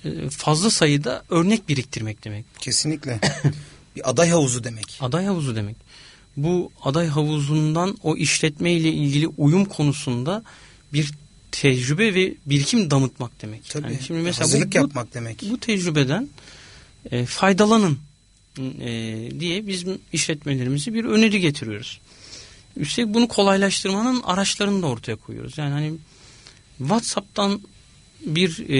[0.05, 2.45] e, fazla sayıda örnek biriktirmek demek.
[2.59, 3.19] Kesinlikle.
[3.95, 4.99] bir aday havuzu demek.
[5.01, 5.75] Aday havuzu demek.
[6.37, 10.43] Bu aday havuzundan o işletme ile ilgili uyum konusunda
[10.93, 11.11] bir
[11.51, 13.69] tecrübe ve birikim damıtmak demek.
[13.69, 13.87] Tabii.
[13.87, 15.43] Yani şimdi mesela Hazırlık bu, yapmak demek.
[15.49, 16.29] bu tecrübeden
[17.11, 17.97] e, faydalanın
[18.59, 21.99] e, diye bizim işletmelerimizi bir öneri getiriyoruz.
[22.77, 25.57] Üstelik bunu kolaylaştırmanın araçlarını da ortaya koyuyoruz.
[25.57, 25.93] Yani hani
[26.77, 27.61] WhatsApp'tan
[28.25, 28.79] bir e,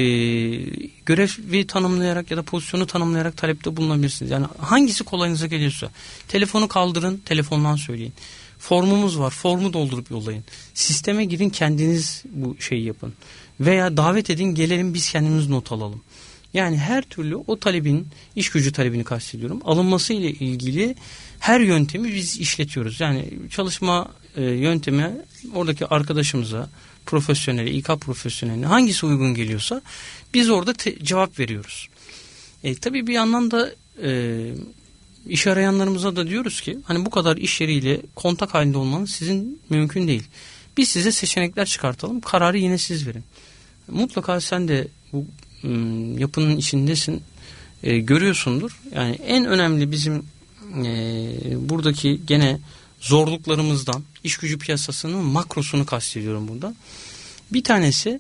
[1.05, 4.32] görevi tanımlayarak ya da pozisyonu tanımlayarak talepte bulunabilirsiniz.
[4.32, 5.91] Yani hangisi kolayınıza geliyorsa
[6.28, 8.13] telefonu kaldırın, telefondan söyleyin.
[8.62, 10.43] Formumuz var, formu doldurup yollayın.
[10.74, 13.14] Sisteme girin, kendiniz bu şeyi yapın.
[13.59, 16.01] Veya davet edin, gelelim biz kendimiz not alalım.
[16.53, 20.95] Yani her türlü o talebin, iş gücü talebini kastediyorum, alınması ile ilgili
[21.39, 22.99] her yöntemi biz işletiyoruz.
[22.99, 25.12] Yani çalışma e, yöntemi
[25.53, 26.70] oradaki arkadaşımıza,
[27.05, 29.82] profesyoneli, İK profesyoneline hangisi uygun geliyorsa
[30.34, 31.89] biz orada cevap veriyoruz.
[32.64, 33.72] E, tabii bir yandan da
[34.03, 34.41] e,
[35.28, 40.07] iş arayanlarımıza da diyoruz ki hani bu kadar iş yeriyle kontak halinde olmanız sizin mümkün
[40.07, 40.24] değil.
[40.78, 42.22] Biz size seçenekler çıkartalım.
[42.22, 43.24] Kararı yine siz verin.
[43.88, 45.26] Mutlaka sen de bu
[45.63, 47.24] ım, yapının içindesin.
[47.84, 48.80] E, görüyorsundur.
[48.95, 50.26] Yani en önemli bizim
[50.86, 50.89] e,
[51.69, 52.59] buradaki gene
[52.99, 56.76] zorluklarımızdan iş gücü piyasasının makrosunu kastediyorum burada.
[57.53, 58.19] Bir tanesi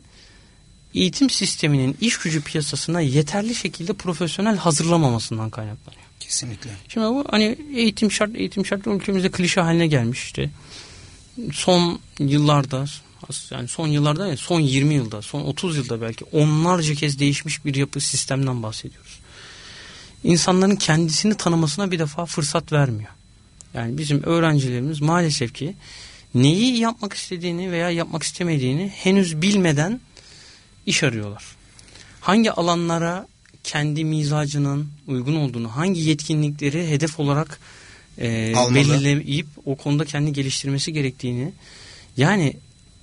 [0.93, 6.00] eğitim sisteminin iş gücü piyasasına yeterli şekilde profesyonel hazırlamamasından kaynaklanıyor.
[6.21, 6.69] Kesinlikle.
[6.87, 10.49] Şimdi bu hani eğitim şart eğitim şart ülkemizde klişe haline gelmiş işte.
[11.53, 12.85] Son yıllarda
[13.51, 17.75] yani son yıllarda değil, son 20 yılda, son 30 yılda belki onlarca kez değişmiş bir
[17.75, 19.19] yapı sistemden bahsediyoruz.
[20.23, 23.09] İnsanların kendisini tanımasına bir defa fırsat vermiyor.
[23.73, 25.75] Yani bizim öğrencilerimiz maalesef ki
[26.35, 30.01] neyi yapmak istediğini veya yapmak istemediğini henüz bilmeden
[30.85, 31.43] iş arıyorlar.
[32.21, 33.27] Hangi alanlara
[33.63, 37.59] kendi mizacının uygun olduğunu, hangi yetkinlikleri hedef olarak
[38.17, 38.75] e, Almalı.
[38.75, 41.51] belirleyip o konuda kendi geliştirmesi gerektiğini
[42.17, 42.53] yani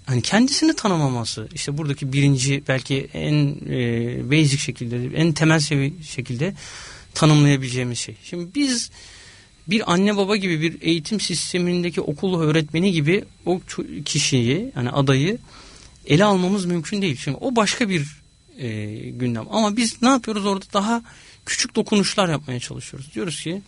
[0.07, 5.61] hani kendisini tanımaması işte buradaki birinci belki en e, basic şekilde en temel
[6.03, 6.55] şekilde
[7.15, 8.15] tanımlayabileceğimiz şey.
[8.25, 8.91] Şimdi biz
[9.69, 13.61] bir anne baba gibi bir eğitim sistemindeki okul öğretmeni gibi o
[14.05, 15.39] kişiyi yani adayı
[16.07, 17.17] ele almamız mümkün değil.
[17.17, 18.18] Şimdi o başka bir
[18.59, 19.45] e, gündem.
[19.51, 21.03] Ama biz ne yapıyoruz orada daha
[21.47, 23.15] küçük dokunuşlar yapmaya çalışıyoruz.
[23.15, 23.63] Diyoruz ki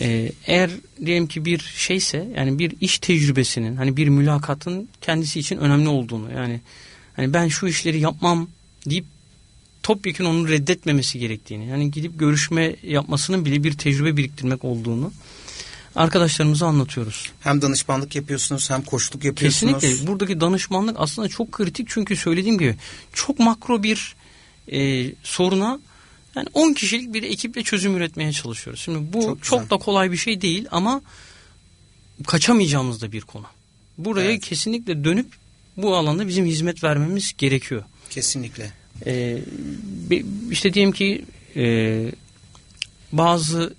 [0.00, 0.70] e, eğer
[1.04, 6.32] diyelim ki bir şeyse yani bir iş tecrübesinin hani bir mülakatın kendisi için önemli olduğunu
[6.32, 6.60] yani
[7.16, 8.48] hani ben şu işleri yapmam
[8.86, 9.04] deyip
[9.82, 15.12] topyekun onu reddetmemesi gerektiğini yani gidip görüşme yapmasının bile bir tecrübe biriktirmek olduğunu
[15.96, 17.32] arkadaşlarımıza anlatıyoruz.
[17.40, 19.80] Hem danışmanlık yapıyorsunuz hem koçluk yapıyorsunuz.
[19.80, 22.76] Kesinlikle buradaki danışmanlık aslında çok kritik çünkü söylediğim gibi
[23.12, 24.14] çok makro bir
[24.72, 25.80] e, soruna
[26.36, 28.80] yani 10 kişilik bir ekiple çözüm üretmeye çalışıyoruz.
[28.80, 31.02] Şimdi bu Çok çok, da kolay bir şey değil ama
[32.26, 33.46] kaçamayacağımız da bir konu.
[33.98, 34.44] Buraya Evet.
[34.44, 35.26] kesinlikle dönüp
[35.76, 37.82] bu alanda bizim hizmet vermemiz gerekiyor.
[38.10, 38.72] Kesinlikle.
[39.06, 39.38] Ee,
[40.50, 41.24] işte diyelim ki
[41.56, 42.12] e,
[43.12, 43.74] bazı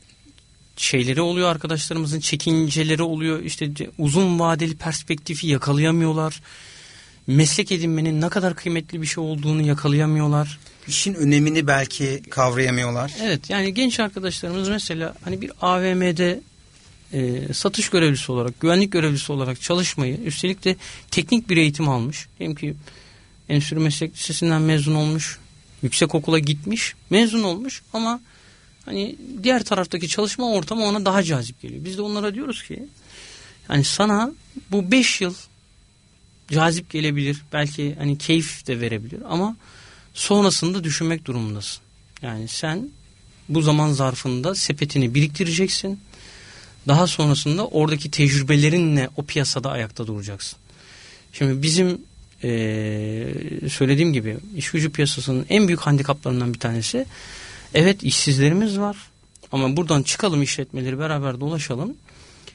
[0.78, 3.44] şeyleri oluyor arkadaşlarımızın çekinceleri oluyor.
[3.44, 6.42] İşte uzun vadeli perspektifi yakalayamıyorlar.
[7.28, 10.60] Meslek edinmenin ne kadar kıymetli bir şey olduğunu yakalayamıyorlar.
[10.88, 13.12] İşin önemini belki kavrayamıyorlar.
[13.22, 16.42] evet yani genç arkadaşlarımız mesela hani bir AVM'de
[17.14, 20.76] e, satış görevlisi olarak güvenlik görevlisi olarak çalışmayı üstelik de
[21.12, 22.28] teknik bir eğitim almış.
[22.40, 22.76] Diyelim ki
[23.50, 25.40] Endüstri Meslek Lisesi'nden mezun olmuş
[25.82, 28.22] yüksek okula gitmiş mezun olmuş ama
[28.86, 31.86] hani diğer taraftaki çalışma ortamı ona daha cazip geliyor.
[31.86, 32.84] Biz de onlara diyoruz ki
[33.70, 34.32] Yani sana
[34.72, 35.34] bu 5 yıl
[36.52, 37.42] cazip gelebilir.
[37.54, 39.56] Belki hani keyif de verebilir ama
[40.14, 41.82] sonrasında düşünmek durumundasın.
[42.22, 42.90] Yani sen
[43.50, 46.00] bu zaman zarfında sepetini biriktireceksin.
[46.88, 50.60] Daha sonrasında oradaki tecrübelerinle o piyasada ayakta duracaksın.
[51.34, 52.02] Şimdi bizim
[52.44, 57.06] eee, söylediğim gibi iş gücü piyasasının en büyük handikaplarından bir tanesi
[57.74, 58.98] evet işsizlerimiz var
[59.52, 61.94] ama buradan çıkalım işletmeleri beraber dolaşalım.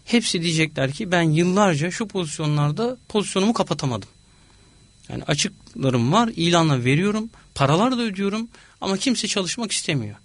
[0.05, 4.09] Hepsi diyecekler ki ben yıllarca şu pozisyonlarda pozisyonumu kapatamadım.
[5.09, 8.49] Yani açıklarım var, ilanla veriyorum, paralar da ödüyorum
[8.81, 10.17] ama kimse çalışmak istemiyor.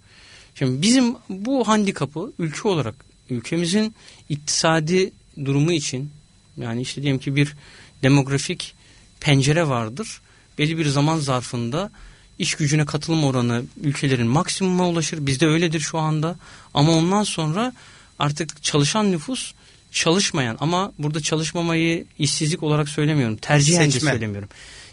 [0.54, 2.94] Şimdi bizim bu handikapı ülke olarak
[3.30, 3.94] ülkemizin
[4.28, 5.12] iktisadi
[5.44, 6.10] durumu için
[6.56, 7.54] yani işte diyelim ki bir
[8.02, 8.74] demografik
[9.20, 10.20] pencere vardır.
[10.58, 11.90] Belli bir zaman zarfında
[12.38, 15.26] iş gücüne katılım oranı ülkelerin maksimuma ulaşır.
[15.26, 16.36] Bizde öyledir şu anda.
[16.74, 17.72] Ama ondan sonra
[18.18, 19.52] artık çalışan nüfus
[19.92, 23.36] çalışmayan ama burada çalışmamayı işsizlik olarak söylemiyorum.
[23.36, 24.48] Tercihen de söylemiyorum.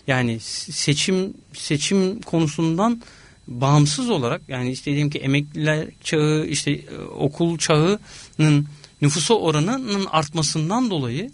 [0.07, 0.39] Yani
[0.71, 3.01] seçim seçim konusundan
[3.47, 8.67] bağımsız olarak yani işte diyelim ki emekliler çağı işte e, okul çağının
[9.01, 11.31] nüfusa oranının artmasından dolayı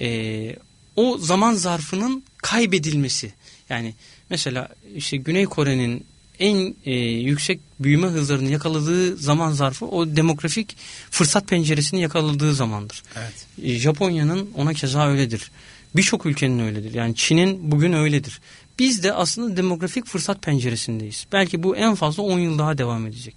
[0.00, 0.56] e,
[0.96, 3.32] o zaman zarfının kaybedilmesi.
[3.68, 3.94] Yani
[4.30, 6.06] mesela işte Güney Kore'nin
[6.38, 10.76] en e, yüksek büyüme hızlarını yakaladığı zaman zarfı o demografik
[11.10, 13.02] fırsat penceresini yakaladığı zamandır.
[13.16, 13.46] Evet.
[13.62, 15.50] E, Japonya'nın ona keza öyledir.
[15.96, 16.94] Birçok ülkenin öyledir.
[16.94, 18.40] Yani Çin'in bugün öyledir.
[18.78, 21.26] Biz de aslında demografik fırsat penceresindeyiz.
[21.32, 23.34] Belki bu en fazla 10 yıl daha devam edecek.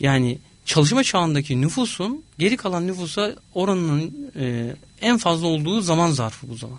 [0.00, 6.54] Yani çalışma çağındaki nüfusun geri kalan nüfusa oranının e, en fazla olduğu zaman zarfı bu
[6.54, 6.78] zaman.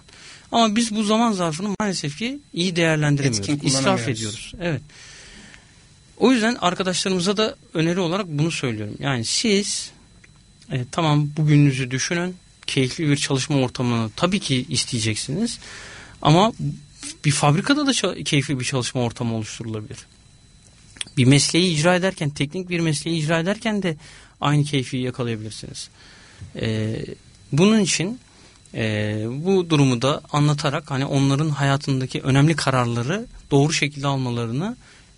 [0.55, 3.63] Ama biz bu zaman zarfını maalesef ki iyi değerlendiremiyoruz.
[3.63, 4.53] İsraf ediyoruz.
[4.61, 4.81] Evet.
[6.17, 8.95] O yüzden arkadaşlarımıza da öneri olarak bunu söylüyorum.
[8.99, 9.91] Yani siz
[10.71, 12.35] e, tamam bugününüzü düşünün.
[12.67, 15.59] Keyifli bir çalışma ortamını tabii ki isteyeceksiniz.
[16.21, 16.53] Ama
[17.25, 19.97] bir fabrikada da keyifli bir çalışma ortamı oluşturulabilir.
[21.17, 23.97] Bir mesleği icra ederken, teknik bir mesleği icra ederken de
[24.41, 25.89] aynı keyfi yakalayabilirsiniz.
[26.55, 26.97] E,
[27.51, 28.19] bunun için
[28.75, 34.75] e, bu durumu da anlatarak hani onların hayatındaki önemli kararları doğru şekilde almalarını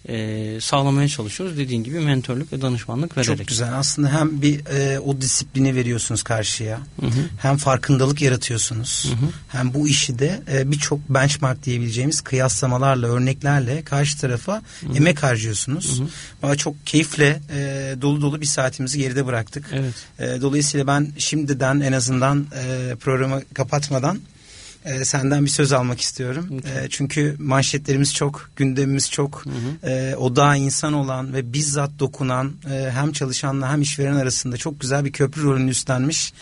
[0.08, 1.58] e, sağlamaya çalışıyoruz.
[1.58, 3.38] Dediğin gibi mentörlük ve danışmanlık vererek.
[3.38, 3.78] Çok güzel.
[3.78, 6.80] Aslında hem bir e, o disiplini veriyorsunuz karşıya.
[7.00, 7.20] Hı hı.
[7.42, 9.06] Hem farkındalık yaratıyorsunuz.
[9.06, 9.30] Hı hı.
[9.48, 14.62] Hem bu işi de e, birçok benchmark diyebileceğimiz kıyaslamalarla, örneklerle karşı tarafa
[14.96, 16.02] emek harcıyorsunuz.
[16.42, 16.58] Hı hı.
[16.58, 19.66] Çok keyifle e, dolu dolu bir saatimizi geride bıraktık.
[19.74, 19.94] Evet.
[20.20, 24.20] E, dolayısıyla ben şimdiden en azından e, programı kapatmadan
[24.88, 26.48] e, senden bir söz almak istiyorum.
[26.52, 26.84] Lütfen.
[26.84, 29.44] E, çünkü manşetlerimiz çok, gündemimiz çok.
[29.84, 35.06] E, odağa insan olan ve bizzat dokunan e, hem çalışanla hem işveren arasında çok güzel
[35.06, 36.34] bir köprü rolünü üstlenmiş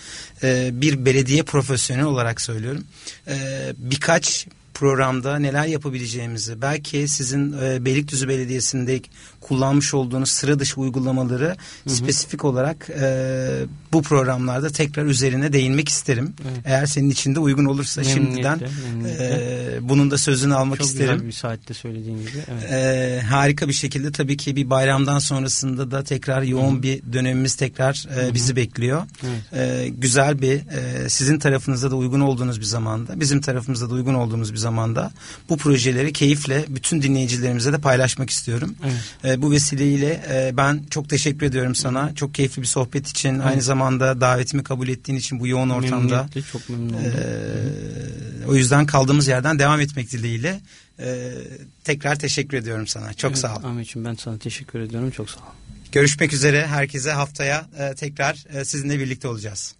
[0.43, 2.83] e, bir belediye profesyoneli olarak söylüyorum.
[3.27, 3.37] E,
[3.77, 8.99] birkaç programda neler yapabileceğimizi belki sizin e, Beylikdüzü Belediyesi'nde
[9.45, 11.55] kullanmış olduğunuz sıra dışı uygulamaları
[11.87, 13.47] spesifik olarak e,
[13.93, 16.33] bu programlarda tekrar üzerine değinmek isterim.
[16.51, 16.57] Evet.
[16.65, 18.59] Eğer senin için de uygun olursa Memnuniyetle, şimdiden
[18.93, 19.75] memnuniyetle.
[19.75, 21.13] e, bunun da sözünü almak Çok isterim.
[21.13, 22.29] güzel bir saatte söylediğin gibi.
[22.51, 22.71] Evet.
[22.71, 28.05] Ee, harika bir şekilde tabii ki bir bayramdan sonrasında da tekrar yoğun bir dönemimiz tekrar
[28.17, 29.01] e, bizi bekliyor.
[29.23, 29.41] Evet.
[29.53, 34.13] Ee, güzel bir e, sizin tarafınızda da uygun olduğunuz bir zamanda bizim tarafımızda da uygun
[34.13, 35.11] olduğumuz bir zamanda
[35.49, 38.75] bu projeleri keyifle bütün dinleyicilerimize de paylaşmak istiyorum.
[39.23, 39.34] Evet.
[39.35, 42.15] Ee, bu vesileyle e, ben çok teşekkür ediyorum sana.
[42.15, 45.97] Çok keyifli bir sohbet için aynı zamanda davetimi kabul ettiğin için bu yoğun ortamda.
[45.97, 47.05] Memnuniyetle çok memnun oldum.
[47.05, 50.61] Ee, o yüzden kaldığımız yerden devam etmek dileğiyle
[50.99, 51.33] e,
[51.83, 53.13] tekrar teşekkür ediyorum sana.
[53.13, 53.63] Çok Evet, sağ ol.
[53.63, 55.11] Ahmetciğim ben sana teşekkür ediyorum.
[55.11, 55.43] Çok sağ ol.
[55.91, 59.75] Görüşmek üzere herkese haftaya e, tekrar e, sizinle birlikte olacağız.